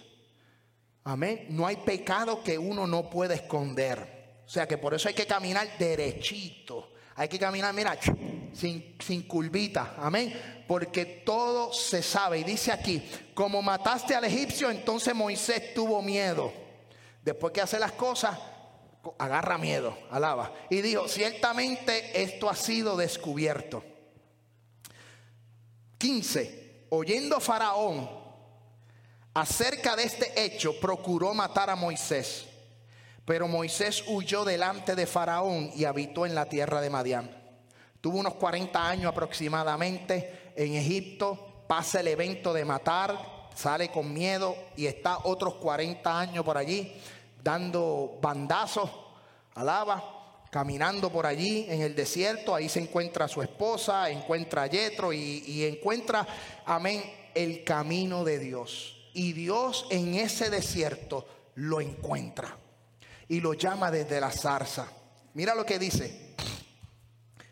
[1.02, 1.46] Amén.
[1.48, 4.42] No hay pecado que uno no pueda esconder.
[4.46, 6.92] O sea que por eso hay que caminar derechito.
[7.16, 7.98] Hay que caminar, mira,
[8.52, 9.96] sin, sin curvita.
[9.98, 10.64] Amén.
[10.68, 12.38] Porque todo se sabe.
[12.38, 13.02] Y dice aquí,
[13.34, 16.69] como mataste al egipcio, entonces Moisés tuvo miedo.
[17.22, 18.38] Después que hace las cosas,
[19.18, 20.52] agarra miedo, alaba.
[20.70, 23.82] Y dijo, ciertamente esto ha sido descubierto.
[25.98, 26.86] 15.
[26.90, 28.20] Oyendo Faraón
[29.34, 32.46] Acerca de este hecho, procuró matar a Moisés.
[33.24, 37.30] Pero Moisés huyó delante de Faraón y habitó en la tierra de Madián.
[38.00, 43.16] Tuvo unos 40 años aproximadamente en Egipto, pasa el evento de matar,
[43.60, 46.94] sale con miedo y está otros 40 años por allí
[47.42, 48.90] dando bandazos,
[49.54, 52.54] alaba, caminando por allí en el desierto.
[52.54, 56.26] Ahí se encuentra su esposa, encuentra a Yetro y, y encuentra,
[56.64, 57.02] amén,
[57.34, 58.96] el camino de Dios.
[59.12, 62.56] Y Dios en ese desierto lo encuentra
[63.28, 64.86] y lo llama desde la zarza.
[65.34, 66.30] Mira lo que dice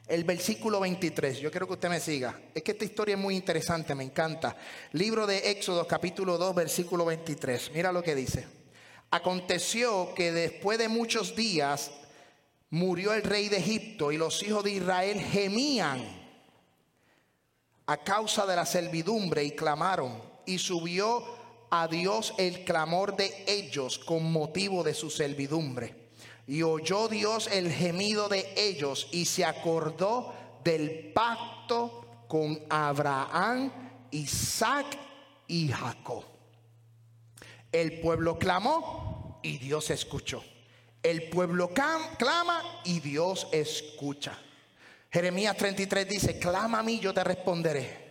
[0.09, 1.39] el versículo 23.
[1.39, 2.41] Yo quiero que usted me siga.
[2.55, 4.57] Es que esta historia es muy interesante, me encanta.
[4.93, 7.71] Libro de Éxodo capítulo 2 versículo 23.
[7.75, 8.47] Mira lo que dice.
[9.11, 11.91] Aconteció que después de muchos días
[12.71, 16.03] murió el rey de Egipto y los hijos de Israel gemían
[17.87, 21.25] a causa de la servidumbre y clamaron y subió
[21.71, 26.08] a Dios el clamor de ellos con motivo de su servidumbre.
[26.49, 30.35] Y oyó Dios el gemido de ellos y se acordó
[30.65, 33.71] del pacto con Abraham,
[34.11, 34.87] Isaac
[35.47, 36.25] y Jacob.
[37.71, 40.43] El pueblo clamó y Dios escuchó.
[41.03, 44.37] El pueblo clama y Dios escucha.
[45.11, 48.08] Jeremías 33 dice, clama a mí, yo te responderé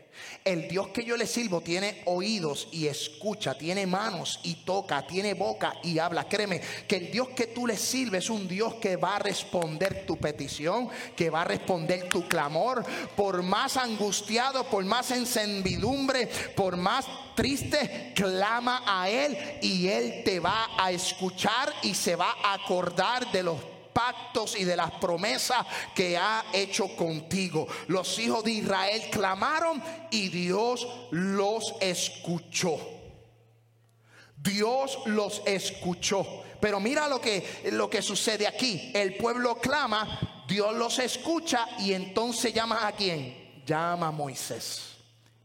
[0.48, 5.34] El Dios que yo le sirvo tiene oídos y escucha, tiene manos y toca, tiene
[5.34, 6.30] boca y habla.
[6.30, 10.06] Créeme que el Dios que tú le sirves es un Dios que va a responder
[10.06, 10.88] tu petición,
[11.18, 12.86] que va a responder tu clamor.
[13.18, 20.40] Por más angustiado, por más encendidumbre, por más triste, clama a Él y Él te
[20.40, 25.66] va a escuchar y se va a acordar de los pactos y de las promesas
[25.96, 27.68] que ha hecho contigo.
[27.88, 29.82] Los hijos de Israel clamaron
[30.12, 32.80] y Dios los escuchó.
[34.38, 36.44] Dios los escuchó.
[36.62, 38.92] Pero mira lo que, lo que sucede aquí.
[38.94, 43.64] El pueblo clama, Dios los escucha y entonces llama a quién?
[43.66, 44.96] Llama a Moisés.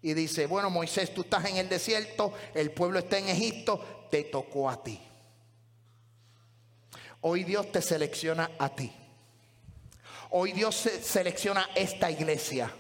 [0.03, 4.25] Y dice, bueno Moisés, tú estás en el desierto, el pueblo está en Egipto, te
[4.25, 5.01] tocó a ti.
[7.23, 8.93] Hoy Dios te selecciona a ti.
[10.31, 12.73] Hoy Dios selecciona esta iglesia.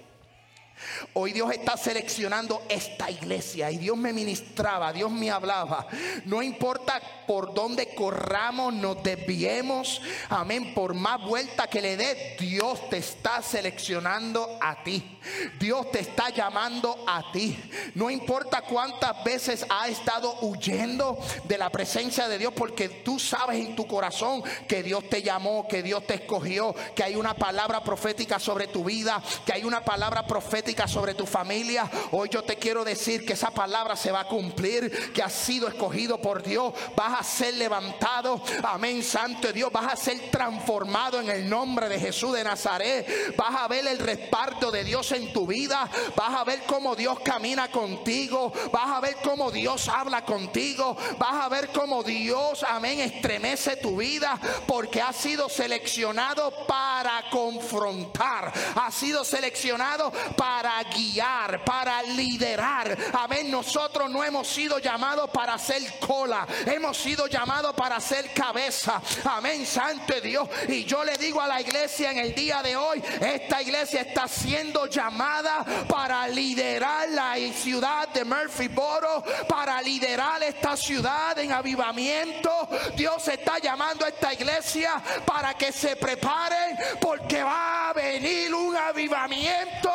[1.14, 5.86] Hoy Dios está seleccionando esta iglesia y Dios me ministraba, Dios me hablaba.
[6.24, 12.88] No importa por dónde corramos, nos desviemos, amén, por más vuelta que le dé, Dios
[12.88, 15.18] te está seleccionando a ti.
[15.58, 17.58] Dios te está llamando a ti.
[17.94, 23.64] No importa cuántas veces ha estado huyendo de la presencia de Dios, porque tú sabes
[23.64, 27.84] en tu corazón que Dios te llamó, que Dios te escogió, que hay una palabra
[27.84, 31.90] profética sobre tu vida, que hay una palabra profética sobre tu familia.
[32.12, 35.68] Hoy yo te quiero decir que esa palabra se va a cumplir, que has sido
[35.68, 38.42] escogido por Dios, vas a ser levantado.
[38.62, 43.36] Amén, Santo Dios, vas a ser transformado en el nombre de Jesús de Nazaret.
[43.36, 45.88] Vas a ver el respaldo de Dios en tu vida.
[46.16, 48.52] Vas a ver cómo Dios camina contigo.
[48.72, 50.96] Vas a ver cómo Dios habla contigo.
[51.18, 58.52] Vas a ver cómo Dios, amén, estremece tu vida porque ha sido seleccionado para confrontar.
[58.76, 60.51] Ha sido seleccionado para
[60.94, 62.96] guiar, para liderar.
[63.12, 63.50] Amén.
[63.50, 66.46] Nosotros no hemos sido llamados para hacer cola.
[66.66, 69.00] Hemos sido llamados para hacer cabeza.
[69.24, 69.64] Amén.
[69.66, 70.48] Santo Dios.
[70.68, 74.28] Y yo le digo a la iglesia en el día de hoy, esta iglesia está
[74.28, 82.50] siendo llamada para liderar la ciudad de Murphyboro, para liderar esta ciudad en avivamiento.
[82.94, 88.76] Dios está llamando a esta iglesia para que se preparen porque va a venir un
[88.76, 89.90] avivamiento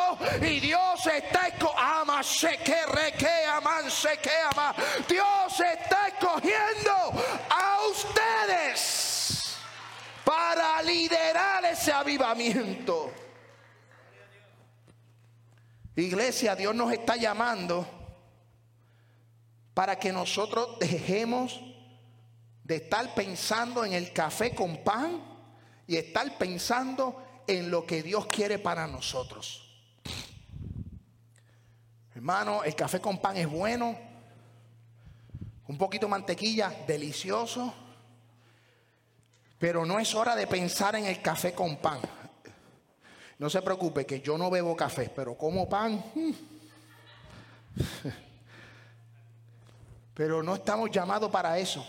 [0.48, 2.22] y Dios está ama
[5.08, 7.12] Dios está escogiendo
[7.50, 9.56] a ustedes
[10.24, 13.12] para liderar ese avivamiento.
[15.96, 17.86] Iglesia, Dios nos está llamando
[19.74, 21.60] para que nosotros dejemos
[22.64, 25.22] de estar pensando en el café con pan
[25.86, 29.67] y estar pensando en lo que Dios quiere para nosotros.
[32.18, 33.96] Hermano, el café con pan es bueno,
[35.68, 37.72] un poquito de mantequilla, delicioso,
[39.56, 42.00] pero no es hora de pensar en el café con pan.
[43.38, 46.04] No se preocupe que yo no bebo café, pero como pan.
[46.12, 46.32] Hmm.
[50.12, 51.86] Pero no estamos llamados para eso.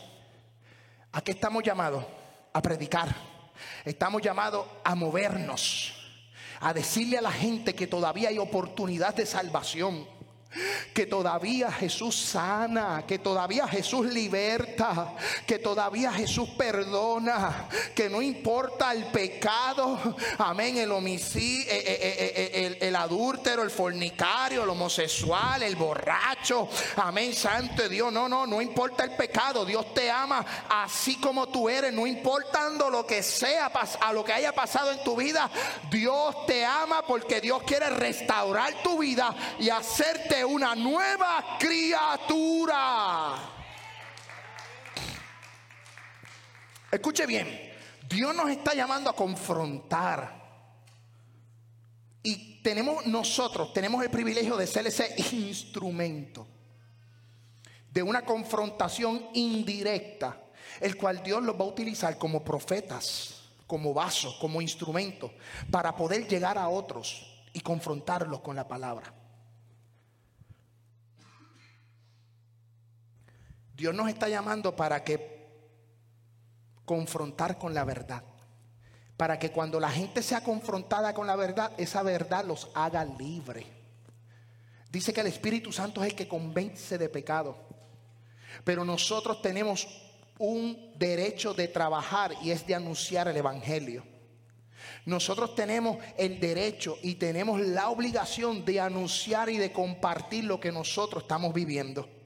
[1.12, 2.06] ¿A qué estamos llamados?
[2.54, 3.16] A predicar.
[3.84, 5.96] Estamos llamados a movernos,
[6.60, 10.19] a decirle a la gente que todavía hay oportunidad de salvación
[10.94, 15.14] que todavía Jesús sana, que todavía Jesús liberta,
[15.46, 22.66] que todavía Jesús perdona, que no importa el pecado, amén, el homicidio, eh, eh, eh,
[22.66, 28.62] el, el, adúltero, el fornicario, el homosexual, el borracho, amén, santo Dios, no, no, no
[28.62, 33.68] importa el pecado, Dios te ama así como tú eres, no importando lo que sea,
[33.68, 35.50] a lo que haya pasado en tu vida,
[35.92, 43.36] Dios te ama porque Dios quiere restaurar tu vida y hacerte una nueva criatura.
[46.92, 47.74] Escuche bien,
[48.08, 50.40] Dios nos está llamando a confrontar.
[52.24, 56.48] Y tenemos nosotros, tenemos el privilegio de ser ese instrumento
[57.92, 60.42] de una confrontación indirecta,
[60.80, 65.32] el cual Dios los va a utilizar como profetas, como vasos, como instrumento,
[65.72, 69.14] para poder llegar a otros y confrontarlos con la palabra.
[73.80, 75.40] Dios nos está llamando para que
[76.84, 78.22] confrontar con la verdad.
[79.16, 83.66] Para que cuando la gente sea confrontada con la verdad, esa verdad los haga libre.
[84.92, 87.56] Dice que el Espíritu Santo es el que convence de pecado.
[88.66, 89.88] Pero nosotros tenemos
[90.40, 94.04] un derecho de trabajar y es de anunciar el Evangelio.
[95.06, 100.72] nosotros tenemos el derecho y tenemos la obligación de anunciar y de compartir lo que
[100.74, 102.19] nosotros estamos viviendo.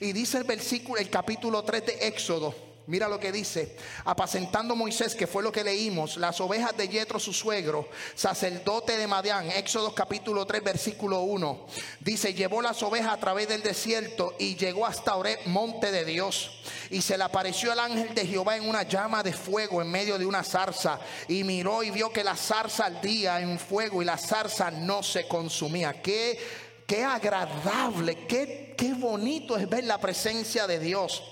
[0.00, 2.54] Y dice el versículo, el capítulo 3 de Éxodo,
[2.88, 7.18] Mira lo que dice, apacentando Moisés, que fue lo que leímos, las ovejas de Yetro
[7.18, 11.66] su suegro, sacerdote de Madián, Éxodo capítulo 3 versículo 1.
[11.98, 16.60] Dice, llevó las ovejas a través del desierto y llegó hasta Oré, monte de Dios.
[16.90, 20.16] Y se le apareció el ángel de Jehová en una llama de fuego en medio
[20.16, 21.00] de una zarza.
[21.26, 25.26] Y miró y vio que la zarza ardía en fuego y la zarza no se
[25.26, 26.00] consumía.
[26.00, 26.38] Qué,
[26.86, 31.22] qué agradable, qué, qué bonito es ver la presencia de Dios.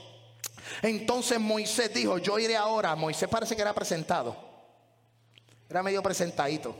[0.82, 2.94] Entonces Moisés dijo, yo iré ahora.
[2.96, 4.36] Moisés parece que era presentado.
[5.68, 6.74] Era medio presentadito.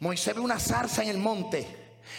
[0.00, 1.66] Moisés ve una zarza en el monte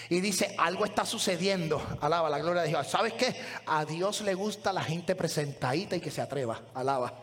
[0.09, 1.81] y dice, algo está sucediendo.
[2.01, 2.87] Alaba la gloria de Dios.
[2.87, 3.35] ¿Sabes qué?
[3.65, 6.61] A Dios le gusta la gente presentadita y que se atreva.
[6.73, 7.21] Alaba.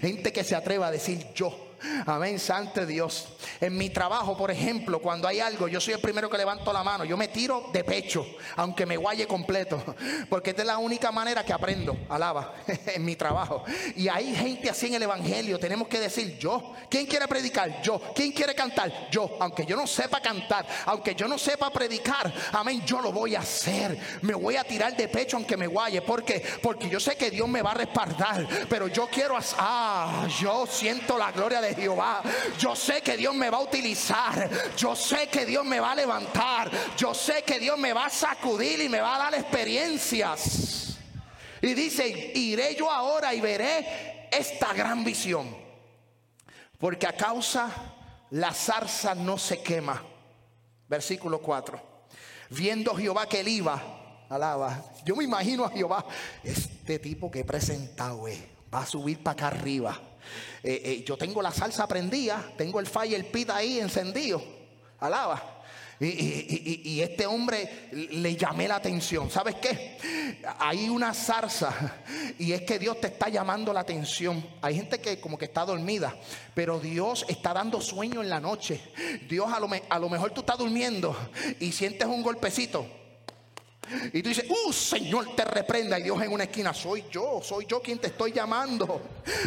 [0.00, 1.69] Gente que se atreva a decir yo.
[2.06, 3.28] Amén, santo Dios.
[3.60, 6.82] En mi trabajo, por ejemplo, cuando hay algo, yo soy el primero que levanto la
[6.82, 7.04] mano.
[7.04, 8.26] Yo me tiro de pecho,
[8.56, 9.82] aunque me guaye completo.
[10.28, 11.96] Porque esta es la única manera que aprendo.
[12.08, 12.54] Alaba,
[12.86, 13.64] en mi trabajo.
[13.96, 15.58] Y hay gente así en el Evangelio.
[15.58, 16.74] Tenemos que decir yo.
[16.88, 17.80] ¿Quién quiere predicar?
[17.82, 18.00] Yo.
[18.14, 19.08] ¿Quién quiere cantar?
[19.10, 19.36] Yo.
[19.40, 23.40] Aunque yo no sepa cantar, aunque yo no sepa predicar, amén, yo lo voy a
[23.40, 23.98] hacer.
[24.22, 26.02] Me voy a tirar de pecho aunque me guaye.
[26.02, 26.44] ¿Por qué?
[26.62, 28.46] Porque yo sé que Dios me va a respaldar.
[28.68, 32.22] Pero yo quiero, ah, yo siento la gloria de Jehová.
[32.58, 34.48] Yo sé que Dios me va a utilizar.
[34.76, 36.70] Yo sé que Dios me va a levantar.
[36.96, 40.98] Yo sé que Dios me va a sacudir y me va a dar experiencias.
[41.62, 45.54] Y dice, iré yo ahora y veré esta gran visión.
[46.78, 47.70] Porque a causa
[48.30, 50.02] la zarza no se quema.
[50.88, 51.80] Versículo 4.
[52.50, 54.82] Viendo Jehová que él iba, alaba.
[55.04, 56.04] Yo me imagino a Jehová,
[56.42, 58.24] este tipo que he presentado,
[58.72, 60.09] va a subir para acá arriba
[60.62, 64.42] eh, eh, yo tengo la salsa prendida, tengo el fire pit ahí encendido.
[64.98, 65.60] Alaba.
[66.02, 69.30] Y, este hombre le llamé la atención.
[69.30, 69.98] ¿Sabes qué?
[70.58, 71.98] Hay una zarza
[72.38, 74.42] y es que Dios te está llamando la atención.
[74.62, 76.16] Hay gente que como que está dormida,
[76.54, 78.80] pero Dios está dando sueño en la noche.
[79.28, 81.14] Dios a lo, a lo mejor tú estás durmiendo
[81.60, 82.99] y sientes un golpecito.
[84.12, 85.98] Y tú dices, uh, Señor, te reprenda.
[85.98, 89.00] Y Dios en una esquina, soy yo, soy yo quien te estoy llamando.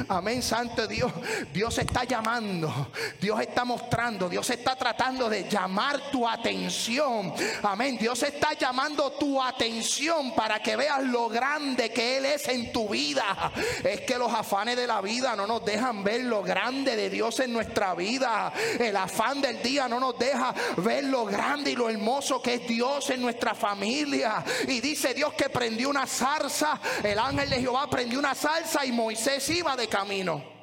[0.08, 1.12] Amén, Santo Dios.
[1.54, 2.90] Dios está llamando,
[3.20, 7.34] Dios está mostrando, Dios está tratando de llamar tu atención.
[7.64, 12.72] Amén, Dios está llamando tu atención para que veas lo grande que Él es en
[12.72, 13.52] tu vida.
[13.84, 17.40] Es que los afanes de la vida no nos dejan ver lo grande de Dios
[17.40, 18.54] en nuestra vida.
[18.80, 22.68] El afán del día no nos deja ver lo grande y lo hermoso que es
[22.68, 24.33] Dios en nuestra familia.
[24.68, 26.80] Y dice Dios que prendió una zarza.
[27.04, 30.54] El ángel de Jehová prendió una zarza y Moisés iba de camino.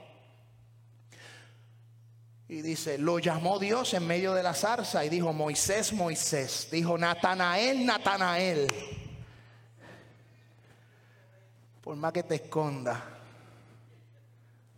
[2.48, 6.66] Y dice, lo llamó Dios en medio de la zarza y dijo, Moisés, Moisés.
[6.72, 8.66] Dijo, Natanael, Natanael.
[11.80, 13.00] Por más que te esconda,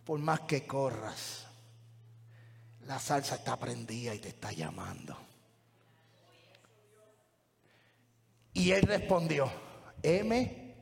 [0.05, 1.47] por más que corras,
[2.85, 5.17] la salsa está prendida y te está llamando.
[8.53, 9.51] Y él respondió,
[10.01, 10.75] M,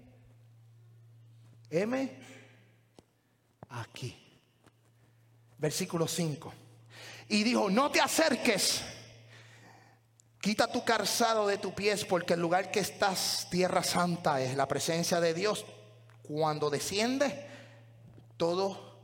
[1.70, 2.20] M,
[3.70, 4.18] aquí.
[5.58, 6.54] Versículo 5.
[7.30, 8.82] Y dijo, no te acerques,
[10.42, 14.68] quita tu calzado de tu pies, porque el lugar que estás, tierra santa, es la
[14.68, 15.66] presencia de Dios.
[16.24, 17.48] Cuando desciende,
[18.38, 18.98] todo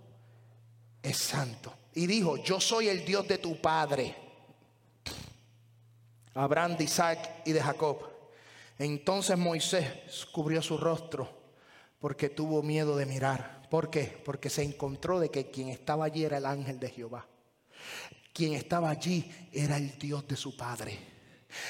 [1.01, 1.74] es santo.
[1.93, 4.15] Y dijo, yo soy el Dios de tu padre,
[6.34, 8.16] Abraham, de Isaac y de Jacob.
[8.80, 11.30] Entonces Moisés cubrió su rostro
[11.99, 13.67] porque tuvo miedo de mirar.
[13.69, 14.21] ¿Por qué?
[14.23, 17.28] Porque se encontró de que quien estaba allí era el ángel de Jehová.
[18.34, 20.97] Quien estaba allí era el Dios de su padre.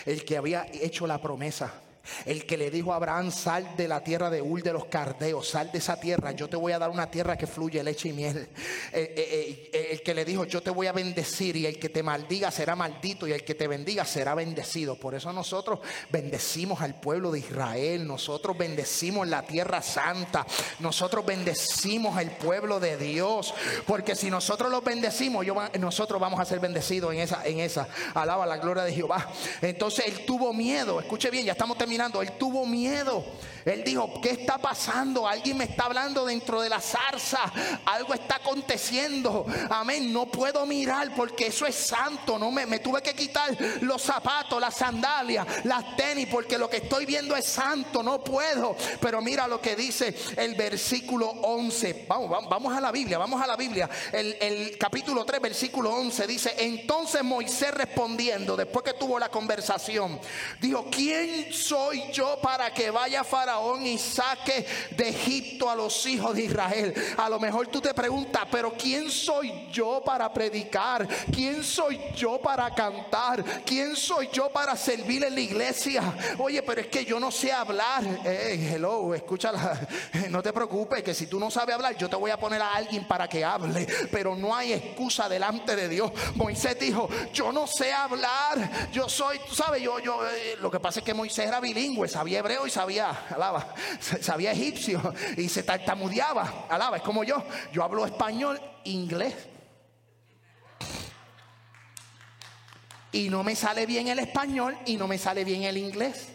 [0.05, 1.81] El que había hecho la promesa.
[2.25, 5.49] El que le dijo a Abraham, sal de la tierra de Ur de los Cardeos,
[5.49, 8.13] sal de esa tierra, yo te voy a dar una tierra que fluye leche y
[8.13, 8.47] miel.
[8.91, 11.89] Eh, eh, eh, el que le dijo, yo te voy a bendecir y el que
[11.89, 14.95] te maldiga será maldito y el que te bendiga será bendecido.
[14.95, 15.79] Por eso nosotros
[16.09, 20.45] bendecimos al pueblo de Israel, nosotros bendecimos la tierra santa,
[20.79, 23.53] nosotros bendecimos al pueblo de Dios,
[23.85, 25.45] porque si nosotros los bendecimos,
[25.79, 27.87] nosotros vamos a ser bendecidos en esa, en esa.
[28.13, 29.29] Alaba la gloria de Jehová.
[29.61, 33.23] Entonces él tuvo miedo, escuche bien, ya estamos terminando caminando, él tuvo miedo.
[33.67, 35.27] Él dijo, ¿qué está pasando?
[35.27, 37.51] Alguien me está hablando dentro de la zarza.
[37.85, 39.45] Algo está aconteciendo.
[39.69, 40.13] Amén.
[40.13, 42.39] No puedo mirar porque eso es santo.
[42.39, 46.77] No me, me tuve que quitar los zapatos, las sandalias, las tenis, porque lo que
[46.77, 48.01] estoy viendo es santo.
[48.01, 48.77] No puedo.
[49.01, 52.05] Pero mira lo que dice el versículo 11.
[52.07, 53.89] Vamos, vamos a la Biblia, vamos a la Biblia.
[54.13, 60.21] El, el capítulo 3, versículo 11 dice, entonces Moisés respondiendo, después que tuvo la conversación,
[60.61, 63.85] dijo, ¿quién soy yo para que vaya Faraón?
[63.85, 66.93] y saque de Egipto a los hijos de Israel.
[67.17, 71.07] A lo mejor tú te preguntas, pero ¿quién soy yo para predicar?
[71.33, 73.43] ¿Quién soy yo para cantar?
[73.65, 76.03] ¿Quién soy yo para servir en la iglesia?
[76.37, 78.03] Oye, pero es que yo no sé hablar.
[78.25, 79.79] hello, escúchala.
[80.29, 82.73] No te preocupes, que si tú no sabes hablar, yo te voy a poner a
[82.73, 83.87] alguien para que hable.
[84.11, 86.11] Pero no hay excusa delante de Dios.
[86.35, 88.89] Moisés dijo, yo no sé hablar.
[88.91, 92.07] Yo soy, tú sabes, yo, yo, eh, lo que pasa es que Moisés era bilingüe,
[92.07, 93.11] sabía hebreo y sabía
[94.21, 99.35] sabía egipcio y se tartamudeaba, alaba, es como yo, yo hablo español, inglés.
[103.11, 106.29] Y no me sale bien el español y no me sale bien el inglés.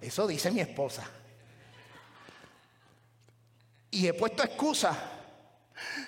[0.00, 1.08] Eso dice mi esposa.
[3.90, 5.10] Y he puesto excusa.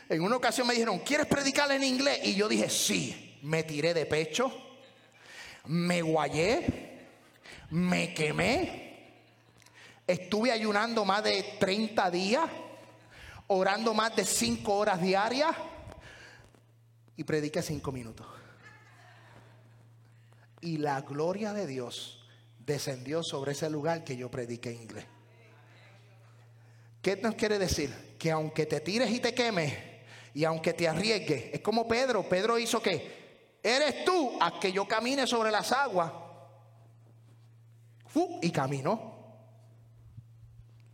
[0.09, 2.20] En una ocasión me dijeron, ¿quieres predicar en inglés?
[2.24, 4.65] Y yo dije, sí, me tiré de pecho
[5.66, 7.08] me guayé,
[7.70, 8.86] me quemé,
[10.06, 12.48] estuve ayunando más de 30 días,
[13.48, 15.54] orando más de 5 horas diarias
[17.16, 18.26] y prediqué 5 minutos.
[20.60, 22.26] Y la gloria de Dios
[22.58, 25.04] descendió sobre ese lugar que yo prediqué inglés.
[27.02, 28.16] ¿Qué nos quiere decir?
[28.18, 29.72] Que aunque te tires y te quemes
[30.34, 32.28] y aunque te arriesgues, es como Pedro.
[32.28, 33.26] Pedro hizo que
[33.66, 36.12] eres tú a que yo camine sobre las aguas.
[38.40, 39.14] y caminó.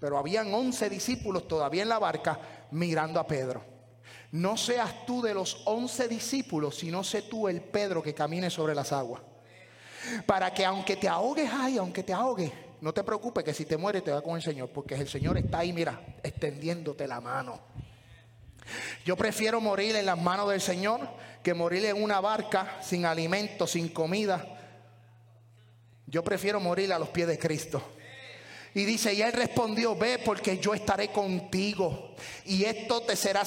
[0.00, 2.40] Pero habían once discípulos todavía en la barca
[2.72, 3.62] mirando a Pedro.
[4.32, 8.74] No seas tú de los once discípulos, sino sé tú el Pedro que camine sobre
[8.74, 9.22] las aguas.
[10.26, 12.50] Para que aunque te ahogues, ay, aunque te ahogues,
[12.80, 15.38] no te preocupes que si te mueres te va con el Señor, porque el Señor
[15.38, 17.60] está ahí, mira, extendiéndote la mano.
[19.04, 21.00] Yo prefiero morir en las manos del Señor
[21.42, 24.46] que morir en una barca sin alimento, sin comida.
[26.06, 27.82] Yo prefiero morir a los pies de Cristo.
[28.74, 32.14] Y dice, y él respondió, ve porque yo estaré contigo.
[32.46, 33.42] Y esto te será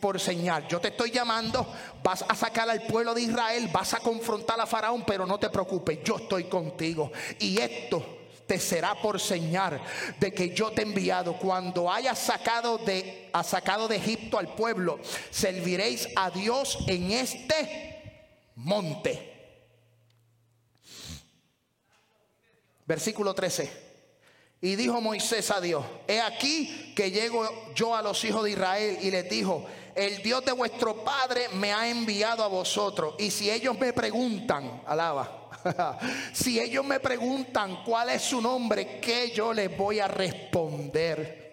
[0.00, 0.66] por señal.
[0.68, 1.66] Yo te estoy llamando,
[2.02, 5.50] vas a sacar al pueblo de Israel, vas a confrontar a Faraón, pero no te
[5.50, 7.12] preocupes, yo estoy contigo.
[7.38, 9.80] Y esto te será por señal
[10.20, 11.38] de que yo te he enviado.
[11.38, 14.98] Cuando hayas sacado de, ha sacado de Egipto al pueblo,
[15.30, 18.02] serviréis a Dios en este
[18.56, 19.32] monte.
[22.86, 23.84] Versículo 13.
[24.60, 28.98] Y dijo Moisés a Dios, he aquí que llego yo a los hijos de Israel
[29.02, 33.14] y les dijo, el Dios de vuestro Padre me ha enviado a vosotros.
[33.18, 35.48] Y si ellos me preguntan, alaba,
[36.32, 41.43] si ellos me preguntan cuál es su nombre, ¿qué yo les voy a responder?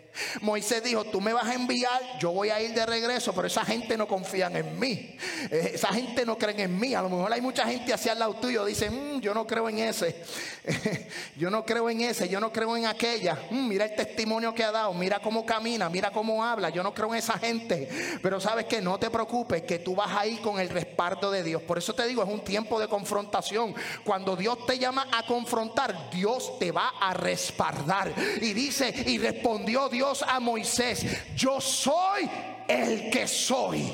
[0.41, 3.66] Moisés dijo, tú me vas a enviar, yo voy a ir de regreso, pero esa
[3.66, 5.16] gente no confía en mí.
[5.49, 6.93] Eh, esa gente no cree en mí.
[6.93, 9.70] A lo mejor hay mucha gente hacia el lado tuyo, dicen, mm, yo no creo
[9.70, 10.24] en ese.
[11.38, 13.38] yo no creo en ese, yo no creo en aquella.
[13.49, 16.70] Mm, mira el testimonio que ha dado, mira cómo camina, mira cómo habla.
[16.70, 17.89] Yo no creo en esa gente.
[18.22, 21.43] Pero sabes que no te preocupes, que tú vas a ir con el respaldo de
[21.43, 21.62] Dios.
[21.62, 23.74] Por eso te digo, es un tiempo de confrontación.
[24.03, 28.14] Cuando Dios te llama a confrontar, Dios te va a respaldar.
[28.41, 32.28] Y dice, y respondió Dios Dios a Moisés, yo soy
[32.68, 33.93] el que soy.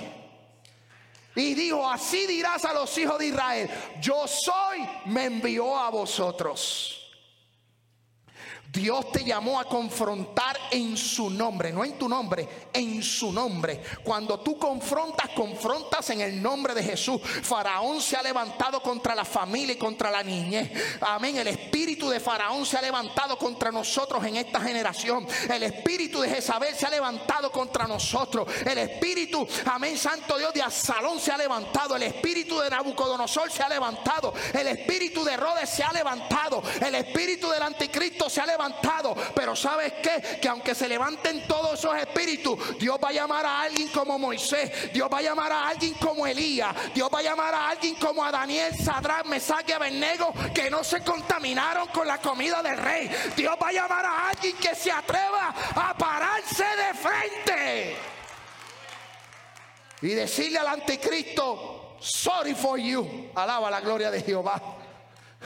[1.36, 6.97] Y dijo, así dirás a los hijos de Israel, yo soy, me envió a vosotros.
[8.78, 13.82] Dios te llamó a confrontar en su nombre, no en tu nombre, en su nombre.
[14.04, 17.20] Cuando tú confrontas, confrontas en el nombre de Jesús.
[17.24, 20.72] Faraón se ha levantado contra la familia y contra la niñez.
[21.02, 21.38] Amén.
[21.38, 25.26] El espíritu de Faraón se ha levantado contra nosotros en esta generación.
[25.50, 28.48] El espíritu de Jezabel se ha levantado contra nosotros.
[28.64, 31.96] El espíritu, amén, Santo Dios de Absalón se ha levantado.
[31.96, 34.36] El espíritu de Nabucodonosor se ha levantado.
[34.54, 36.62] El espíritu de Herodes se ha levantado.
[36.80, 38.67] El espíritu del anticristo se ha levantado
[39.36, 40.40] Pero ¿sabes qué?
[40.42, 44.92] Que aunque se levanten todos esos espíritus, Dios va a llamar a alguien como Moisés.
[44.94, 46.76] Dios va a llamar a alguien como Elías.
[46.94, 51.04] Dios va a llamar a alguien como a Daniel, Sadrán, Mesaque, Abednego, que no se
[51.04, 53.10] contaminaron con la comida del rey.
[53.36, 57.96] Dios va a llamar a alguien que se atreva a pararse de frente.
[60.02, 63.30] Y decirle al anticristo, sorry for you.
[63.36, 64.62] Alaba la gloria de Jehová.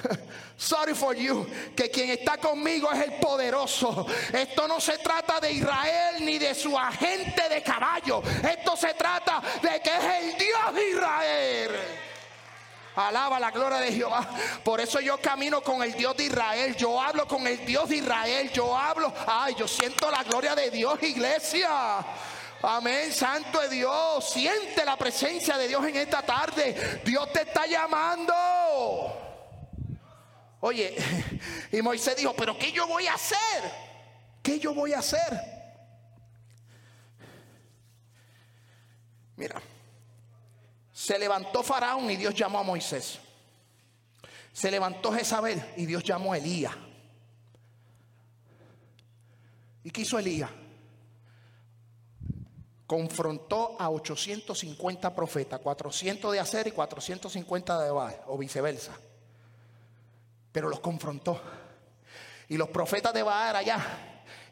[0.57, 4.05] Sorry for you, que quien está conmigo es el poderoso.
[4.31, 8.21] Esto no se trata de Israel ni de su agente de caballo.
[8.47, 11.71] Esto se trata de que es el Dios de Israel.
[12.95, 14.27] Alaba la gloria de Jehová.
[14.63, 16.75] Por eso yo camino con el Dios de Israel.
[16.75, 18.51] Yo hablo con el Dios de Israel.
[18.51, 19.13] Yo hablo.
[19.25, 22.05] Ay, yo siento la gloria de Dios, iglesia.
[22.63, 24.29] Amén, santo de Dios.
[24.29, 27.01] Siente la presencia de Dios en esta tarde.
[27.03, 29.30] Dios te está llamando.
[30.61, 30.95] Oye,
[31.71, 33.37] y Moisés dijo, pero ¿qué yo voy a hacer?
[34.41, 35.61] ¿Qué yo voy a hacer?
[39.35, 39.59] Mira,
[40.93, 43.19] se levantó Faraón y Dios llamó a Moisés.
[44.53, 46.75] Se levantó Jezabel y Dios llamó a Elías.
[49.83, 50.51] ¿Y qué hizo Elías?
[52.85, 58.95] Confrontó a 850 profetas, 400 de Acer y 450 de Baal, o viceversa
[60.51, 61.41] pero los confrontó.
[62.49, 63.79] Y los profetas de Baal allá,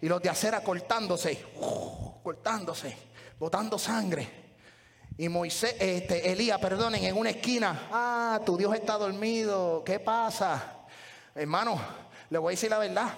[0.02, 1.46] y los de Acera cortándose,
[2.24, 2.96] cortándose,
[3.38, 4.40] botando sangre.
[5.18, 10.86] Y Moisés, este, Elías, perdonen, en una esquina, ah, tu Dios está dormido, ¿qué pasa?
[11.36, 11.80] Hermano,
[12.30, 13.10] le voy a decir la verdad.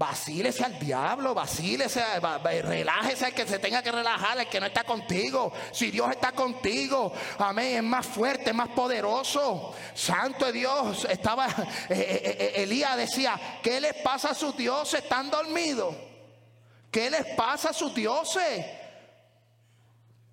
[0.00, 2.02] Vacílese al diablo, vacílese,
[2.62, 5.52] relájese al que se tenga que relajar, el que no está contigo.
[5.72, 9.74] Si Dios está contigo, amén, es más fuerte, es más poderoso.
[9.92, 11.52] Santo de Dios, estaba, eh,
[11.90, 15.02] eh, eh, Elías decía, ¿qué les pasa a sus dioses?
[15.02, 15.94] ¿Están dormidos?
[16.90, 18.64] ¿Qué les pasa a sus dioses?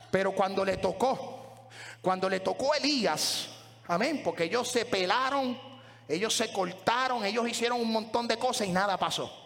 [0.10, 1.68] Pero cuando le tocó,
[2.02, 3.50] cuando le tocó Elías,
[3.86, 5.60] amén, porque ellos se pelaron,
[6.08, 9.44] ellos se cortaron, ellos hicieron un montón de cosas y nada pasó.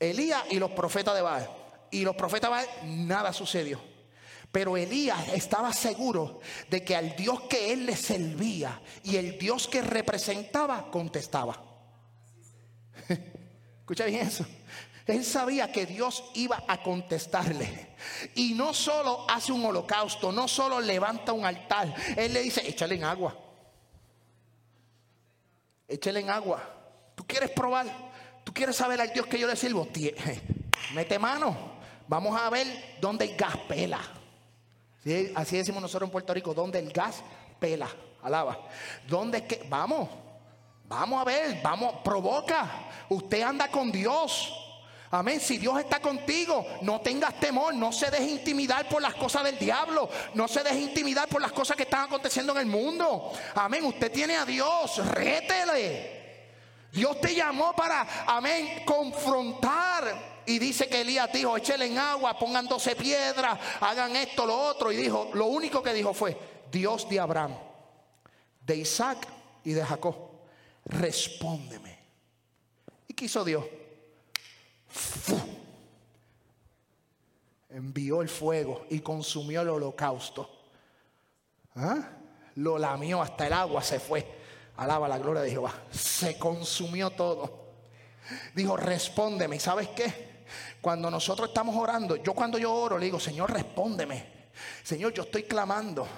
[0.00, 1.48] Elías y los profetas de Baal.
[1.90, 3.80] Y los profetas de Baal, nada sucedió.
[4.50, 9.68] Pero Elías estaba seguro de que al Dios que él le servía y el Dios
[9.68, 11.62] que representaba contestaba.
[13.80, 14.44] Escucha bien eso.
[15.06, 17.94] Él sabía que Dios iba a contestarle.
[18.34, 21.94] Y no solo hace un holocausto, no solo levanta un altar.
[22.16, 23.36] Él le dice, échale en agua.
[25.86, 26.62] Échale en agua.
[27.14, 28.09] ¿Tú quieres probar?
[28.50, 29.86] ¿Tú quieres saber al Dios que yo le sirvo?
[30.92, 31.56] Mete mano.
[32.08, 34.00] Vamos a ver dónde el gas pela.
[35.36, 37.22] Así decimos nosotros en Puerto Rico, donde el gas
[37.60, 37.88] pela.
[38.20, 38.58] Alaba.
[39.06, 39.64] ¿Dónde es que?
[39.68, 40.08] Vamos.
[40.88, 41.60] Vamos a ver.
[41.62, 41.94] Vamos.
[42.02, 42.68] Provoca.
[43.08, 44.52] Usted anda con Dios.
[45.12, 45.38] Amén.
[45.38, 49.60] Si Dios está contigo, no tengas temor, no se deje intimidar por las cosas del
[49.60, 53.30] diablo, no se deje intimidar por las cosas que están aconteciendo en el mundo.
[53.54, 53.84] Amén.
[53.84, 56.19] Usted tiene a Dios, rétele.
[56.92, 60.40] Dios te llamó para, amén, confrontar.
[60.46, 64.90] Y dice que Elías dijo, échele en agua, pongan 12 piedras, hagan esto, lo otro.
[64.90, 66.36] Y dijo, lo único que dijo fue,
[66.70, 67.54] Dios de Abraham,
[68.66, 69.28] de Isaac
[69.64, 70.16] y de Jacob,
[70.86, 71.98] respóndeme.
[73.06, 73.64] ¿Y qué hizo Dios?
[77.68, 80.50] Envió el fuego y consumió el holocausto.
[81.76, 82.08] ¿Ah?
[82.56, 84.39] Lo lamió hasta el agua se fue.
[84.80, 85.74] Alaba la gloria de Jehová.
[85.90, 87.68] Se consumió todo.
[88.54, 89.56] Dijo, respóndeme.
[89.56, 90.40] ¿Y sabes qué?
[90.80, 94.48] Cuando nosotros estamos orando, yo cuando yo oro le digo, Señor, respóndeme.
[94.82, 96.08] Señor, yo estoy clamando.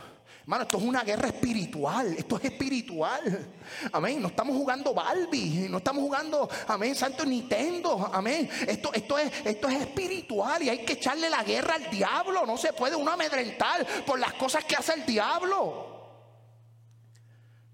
[0.43, 2.15] Hermano, esto es una guerra espiritual.
[2.17, 3.53] Esto es espiritual.
[3.91, 4.23] Amén.
[4.23, 5.67] No estamos jugando Barbie.
[5.69, 8.11] No estamos jugando, amén, Santo Nintendo.
[8.13, 8.49] Amén.
[8.69, 12.47] Esto, esto, es, esto es espiritual y hay que echarle la guerra al diablo.
[12.47, 15.92] No se puede uno amedrentar por las cosas que hace el diablo.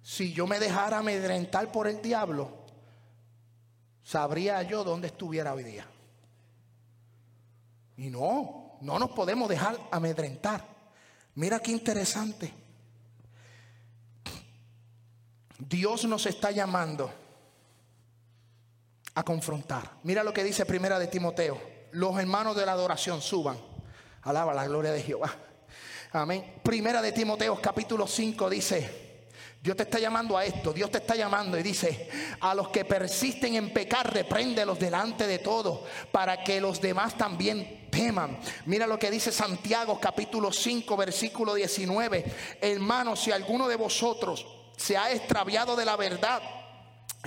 [0.09, 2.48] Si yo me dejara amedrentar por el diablo,
[4.02, 5.86] sabría yo dónde estuviera hoy día.
[7.98, 10.64] Y no, no nos podemos dejar amedrentar.
[11.34, 12.50] Mira qué interesante.
[15.59, 17.12] Dios nos está llamando
[19.14, 19.98] a confrontar.
[20.04, 21.61] Mira lo que dice Primera de Timoteo.
[21.90, 23.59] Los hermanos de la adoración suban.
[24.22, 25.36] Alaba la gloria de Jehová.
[26.12, 26.61] Amén.
[26.62, 29.07] Primera de Timoteo capítulo 5 dice,
[29.68, 32.08] Dios te está llamando a esto, Dios te está llamando y dice,
[32.40, 37.86] a los que persisten en pecar, repréndelos delante de todos, para que los demás también
[37.90, 38.38] teman.
[38.64, 42.24] Mira lo que dice Santiago capítulo 5 versículo 19.
[42.62, 46.40] Hermanos, si alguno de vosotros se ha extraviado de la verdad,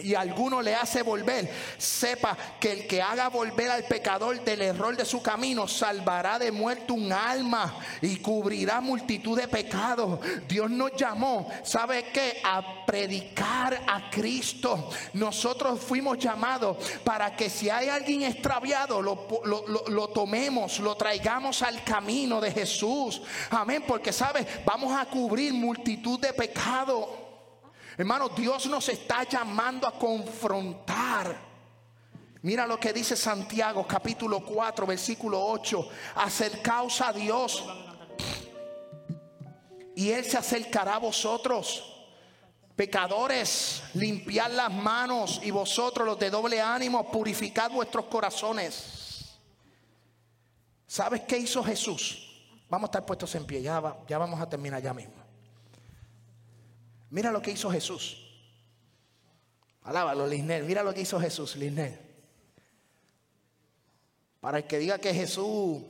[0.03, 4.95] y alguno le hace volver, sepa que el que haga volver al pecador del error
[4.95, 10.19] de su camino salvará de muerte un alma y cubrirá multitud de pecados.
[10.47, 12.41] Dios nos llamó, ¿sabe qué?
[12.43, 14.89] A predicar a Cristo.
[15.13, 21.83] Nosotros fuimos llamados para que si hay alguien extraviado, lo, lo tomemos, lo traigamos al
[21.83, 23.21] camino de Jesús.
[23.49, 24.45] Amén, porque, ¿sabe?
[24.65, 27.20] Vamos a cubrir multitud de pecados.
[28.01, 31.37] Hermano, Dios nos está llamando a confrontar.
[32.41, 35.87] Mira lo que dice Santiago capítulo 4 versículo 8.
[36.15, 37.63] Acercaos a Dios
[39.95, 42.07] y Él se acercará a vosotros.
[42.75, 49.37] Pecadores, limpiad las manos y vosotros los de doble ánimo, purificad vuestros corazones.
[50.87, 52.47] ¿Sabes qué hizo Jesús?
[52.67, 55.20] Vamos a estar puestos en pie, ya, ya vamos a terminar ya mismo.
[57.11, 58.17] Mira lo que hizo Jesús.
[59.83, 60.63] Alábalo, Lisnel.
[60.63, 61.99] Mira lo que hizo Jesús, Lisnel.
[64.39, 65.83] Para el que diga que Jesús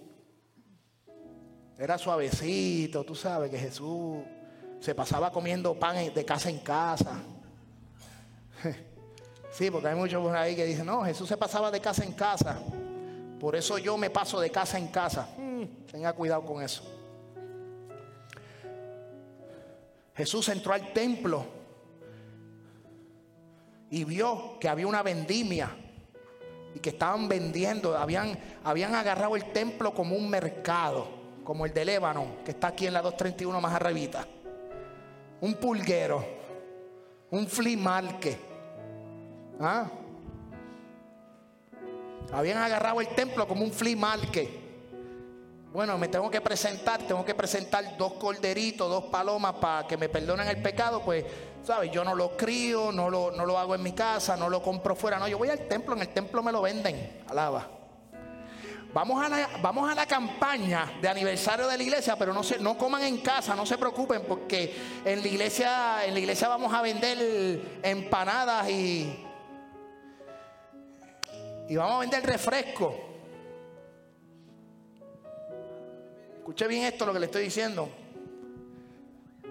[1.77, 4.23] era suavecito, tú sabes que Jesús
[4.79, 7.21] se pasaba comiendo pan de casa en casa.
[9.51, 12.13] Sí, porque hay muchos por ahí que dicen, no, Jesús se pasaba de casa en
[12.13, 12.57] casa.
[13.37, 15.27] Por eso yo me paso de casa en casa.
[15.37, 17.00] Hmm, tenga cuidado con eso.
[20.15, 21.45] Jesús entró al templo
[23.89, 25.75] y vio que había una vendimia
[26.73, 31.07] y que estaban vendiendo, habían, habían agarrado el templo como un mercado,
[31.43, 34.25] como el de Lébano, que está aquí en la 231 más arribita
[35.41, 36.23] un pulguero,
[37.31, 38.37] un flimarque.
[39.59, 39.89] ¿Ah?
[42.31, 44.60] Habían agarrado el templo como un flimarque.
[45.71, 50.09] Bueno, me tengo que presentar, tengo que presentar dos corderitos, dos palomas para que me
[50.09, 51.23] perdonen el pecado, pues,
[51.63, 51.89] ¿sabes?
[51.91, 54.97] Yo no lo crío, no lo, no lo hago en mi casa, no lo compro
[54.97, 57.69] fuera, no, yo voy al templo, en el templo me lo venden, alaba.
[58.93, 62.59] Vamos a, la, vamos a la campaña de aniversario de la iglesia, pero no, se,
[62.59, 66.73] no coman en casa, no se preocupen, porque en la iglesia, en la iglesia vamos
[66.73, 69.25] a vender empanadas y,
[71.69, 73.10] y vamos a vender refresco.
[76.51, 77.87] Escuche bien esto lo que le estoy diciendo.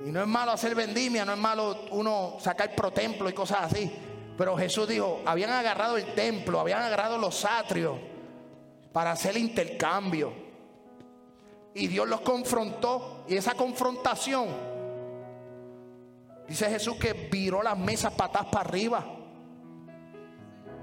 [0.05, 3.73] Y no es malo hacer vendimia, no es malo uno sacar pro templo y cosas
[3.73, 3.91] así.
[4.37, 7.97] Pero Jesús dijo, habían agarrado el templo, habían agarrado los atrios
[8.93, 10.31] para hacer intercambio.
[11.73, 13.25] Y Dios los confrontó.
[13.27, 14.49] Y esa confrontación,
[16.47, 19.07] dice Jesús que viró las mesas patas para arriba.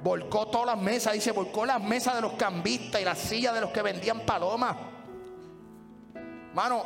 [0.01, 3.61] Volcó todas las mesas, dice, volcó las mesas de los cambistas y las sillas de
[3.61, 4.96] los que vendían palomas.
[6.57, 6.83] Mano,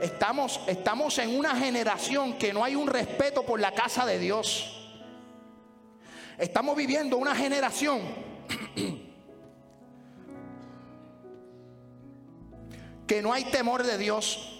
[0.00, 4.94] estamos, estamos en una generación que no hay un respeto por la casa de Dios.
[6.38, 8.00] Estamos viviendo una generación
[13.08, 14.56] que no hay temor de Dios.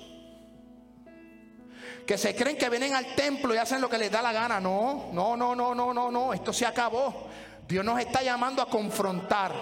[2.04, 4.58] Que se creen que vienen al templo y hacen lo que les da la gana.
[4.58, 6.32] No, no, no, no, no, no, no.
[6.32, 7.28] Esto se acabó.
[7.68, 9.52] Dios nos está llamando a confrontar.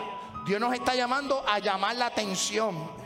[0.46, 2.98] Dios nos está llamando a llamar la atención.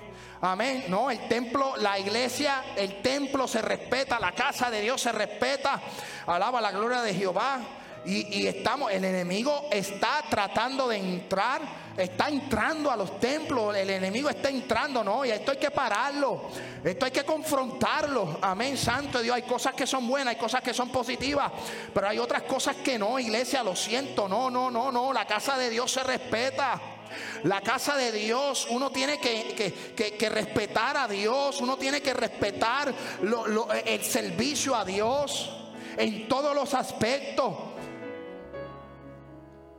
[0.44, 0.84] Amén.
[0.88, 5.80] No, el templo, la iglesia, el templo se respeta, la casa de Dios se respeta.
[6.26, 7.60] Alaba la gloria de Jehová.
[8.04, 11.62] Y, y estamos, el enemigo está tratando de entrar
[11.96, 16.50] está entrando a los templos, el enemigo está entrando, no, y esto hay que pararlo,
[16.82, 20.74] esto hay que confrontarlo, amén, santo Dios, hay cosas que son buenas, hay cosas que
[20.74, 21.52] son positivas,
[21.92, 25.56] pero hay otras cosas que no, iglesia, lo siento, no, no, no, no, la casa
[25.56, 26.80] de Dios se respeta.
[27.44, 32.94] La casa de Dios, uno tiene que, respetar a Dios, uno tiene que respetar
[33.84, 35.50] el servicio a Dios
[35.96, 37.54] en todos los aspectos.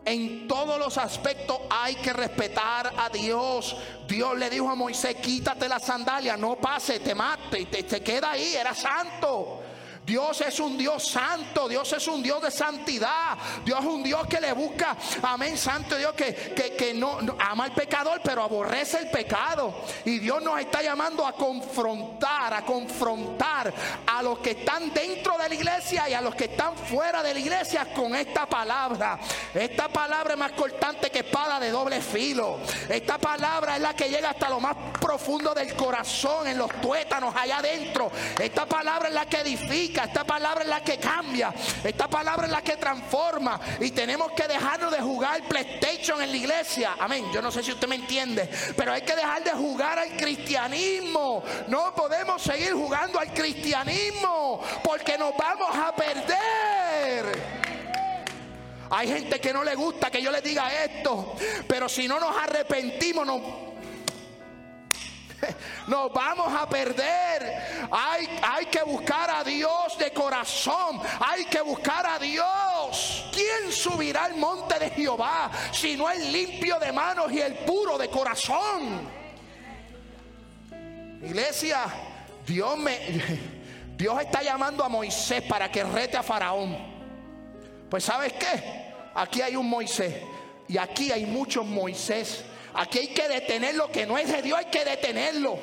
[0.07, 3.75] En todos los aspectos hay que respetar a Dios.
[4.07, 8.31] Dios le dijo a Moisés, quítate la sandalia, no pase, te mate, te, te queda
[8.31, 9.64] ahí, era santo.
[10.05, 14.27] Dios es un Dios santo, Dios es un Dios de santidad, Dios es un Dios
[14.27, 19.09] que le busca, amén, santo Dios que, que, no, ama al pecador, pero aborrece el
[19.09, 19.73] pecado.
[20.05, 23.73] Y Dios nos está llamando a confrontar, a confrontar
[24.05, 27.33] a los que están dentro de la iglesia y a los que están fuera de
[27.33, 29.19] la iglesia con esta palabra.
[29.53, 32.59] Esta palabra es más cortante que espada de doble filo.
[32.87, 37.35] Esta palabra es la que llega hasta lo más profundo del corazón, en los tuétanos
[37.35, 38.11] allá adentro.
[38.39, 42.51] Esta palabra es la que edifica esta palabra es la que cambia, esta palabra es
[42.51, 43.59] la que transforma.
[43.79, 46.95] Y tenemos que dejarnos de jugar PlayStation en la iglesia.
[46.99, 47.25] Amén.
[47.33, 51.43] Yo no sé si usted me entiende, pero hay que dejar de jugar al cristianismo.
[51.67, 57.65] No podemos seguir jugando al cristianismo porque nos vamos a perder.
[58.89, 61.35] Hay gente que no le gusta que yo le diga esto,
[61.67, 63.41] pero si no nos arrepentimos, nos
[65.87, 67.87] nos vamos a perder.
[67.91, 70.99] Hay, que buscar a Dios de corazón.
[71.19, 73.25] Hay que buscar a Dios.
[73.31, 77.97] ¿Quién subirá al monte de Jehová si no el limpio de manos y el puro
[77.97, 79.09] de corazón?
[81.23, 81.85] Iglesia,
[82.77, 82.99] me...
[83.97, 86.77] Dios está llamando a Moisés para que rete a Faraón.
[87.89, 88.93] Pues sabes qué?
[89.13, 90.13] Aquí hay un Moisés
[90.67, 92.43] y aquí hay muchos Moisés.
[92.75, 95.57] Aquí hay que detener lo que no es de Dios, hay que detenerlo.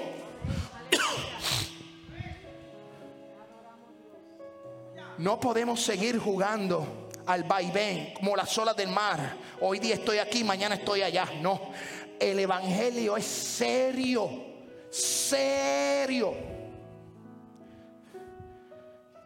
[5.18, 9.36] No podemos seguir jugando al vaivén como las olas del mar.
[9.60, 11.28] Hoy día estoy aquí, mañana estoy allá.
[11.40, 11.60] No,
[12.18, 14.30] el Evangelio es serio,
[14.90, 16.34] serio.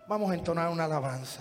[0.08, 1.40] Vamos a entonar una alabanza.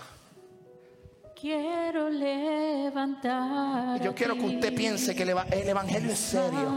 [1.39, 4.01] Quiero levantar.
[4.01, 5.29] Yo quiero que usted piense que el
[5.67, 6.71] Evangelio es serio.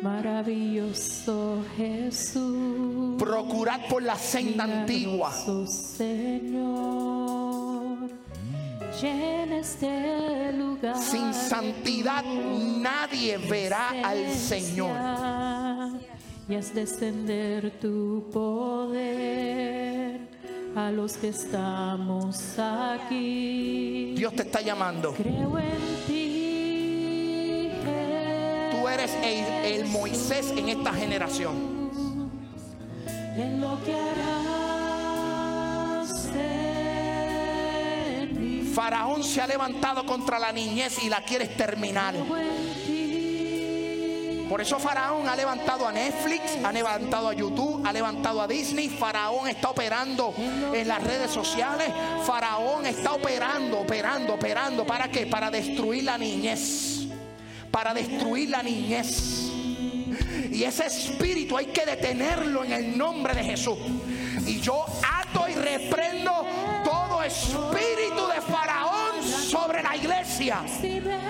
[0.00, 3.16] Maravilloso Jesús.
[3.18, 5.32] Procurad por la senda antigua.
[5.66, 6.76] Señor.
[9.00, 10.96] Llena este lugar.
[10.98, 14.96] Sin santidad nadie verá al Señor.
[16.48, 20.26] Y es descender tu poder
[20.76, 24.12] a los que estamos aquí.
[24.14, 25.14] Dios te está llamando.
[25.14, 27.70] Creo en ti.
[28.70, 31.90] Tú eres el, el Moisés en esta generación.
[33.36, 34.46] En lo que harás.
[38.74, 42.14] Faraón se ha levantado contra la niñez y la quieres terminar.
[44.48, 48.88] Por eso Faraón ha levantado a Netflix, ha levantado a YouTube, ha levantado a Disney.
[48.88, 51.88] Faraón está operando en las redes sociales.
[52.24, 54.86] Faraón está operando, operando, operando.
[54.86, 55.26] ¿Para qué?
[55.26, 57.06] Para destruir la niñez.
[57.72, 59.50] Para destruir la niñez.
[60.52, 63.76] Y ese espíritu hay que detenerlo en el nombre de Jesús.
[64.46, 66.32] Y yo ato y reprendo
[66.84, 68.75] todo espíritu de Faraón
[69.96, 70.60] iglesia.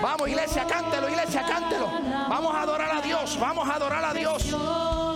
[0.01, 1.89] Vamos iglesia, cántelo, iglesia, cántelo.
[2.29, 4.51] Vamos a adorar a Dios, vamos a adorar a Dios.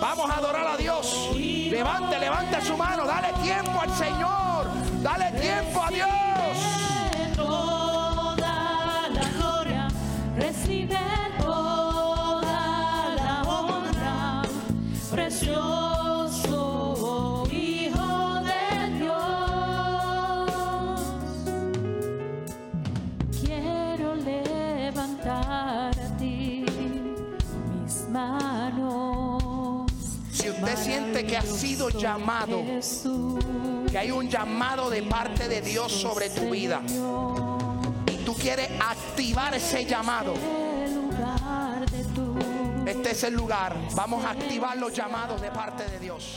[0.00, 1.30] Vamos a adorar a Dios.
[1.34, 4.66] Levante, levante su mano, dale tiempo al Señor.
[5.02, 6.82] Dale tiempo a Dios.
[31.42, 32.62] Siente que ha sido llamado,
[33.90, 36.82] que hay un llamado de parte de Dios sobre tu vida.
[38.06, 40.34] Y tú quieres activar ese llamado.
[42.86, 43.76] Este es el lugar.
[43.94, 46.36] Vamos a activar los llamados de parte de Dios.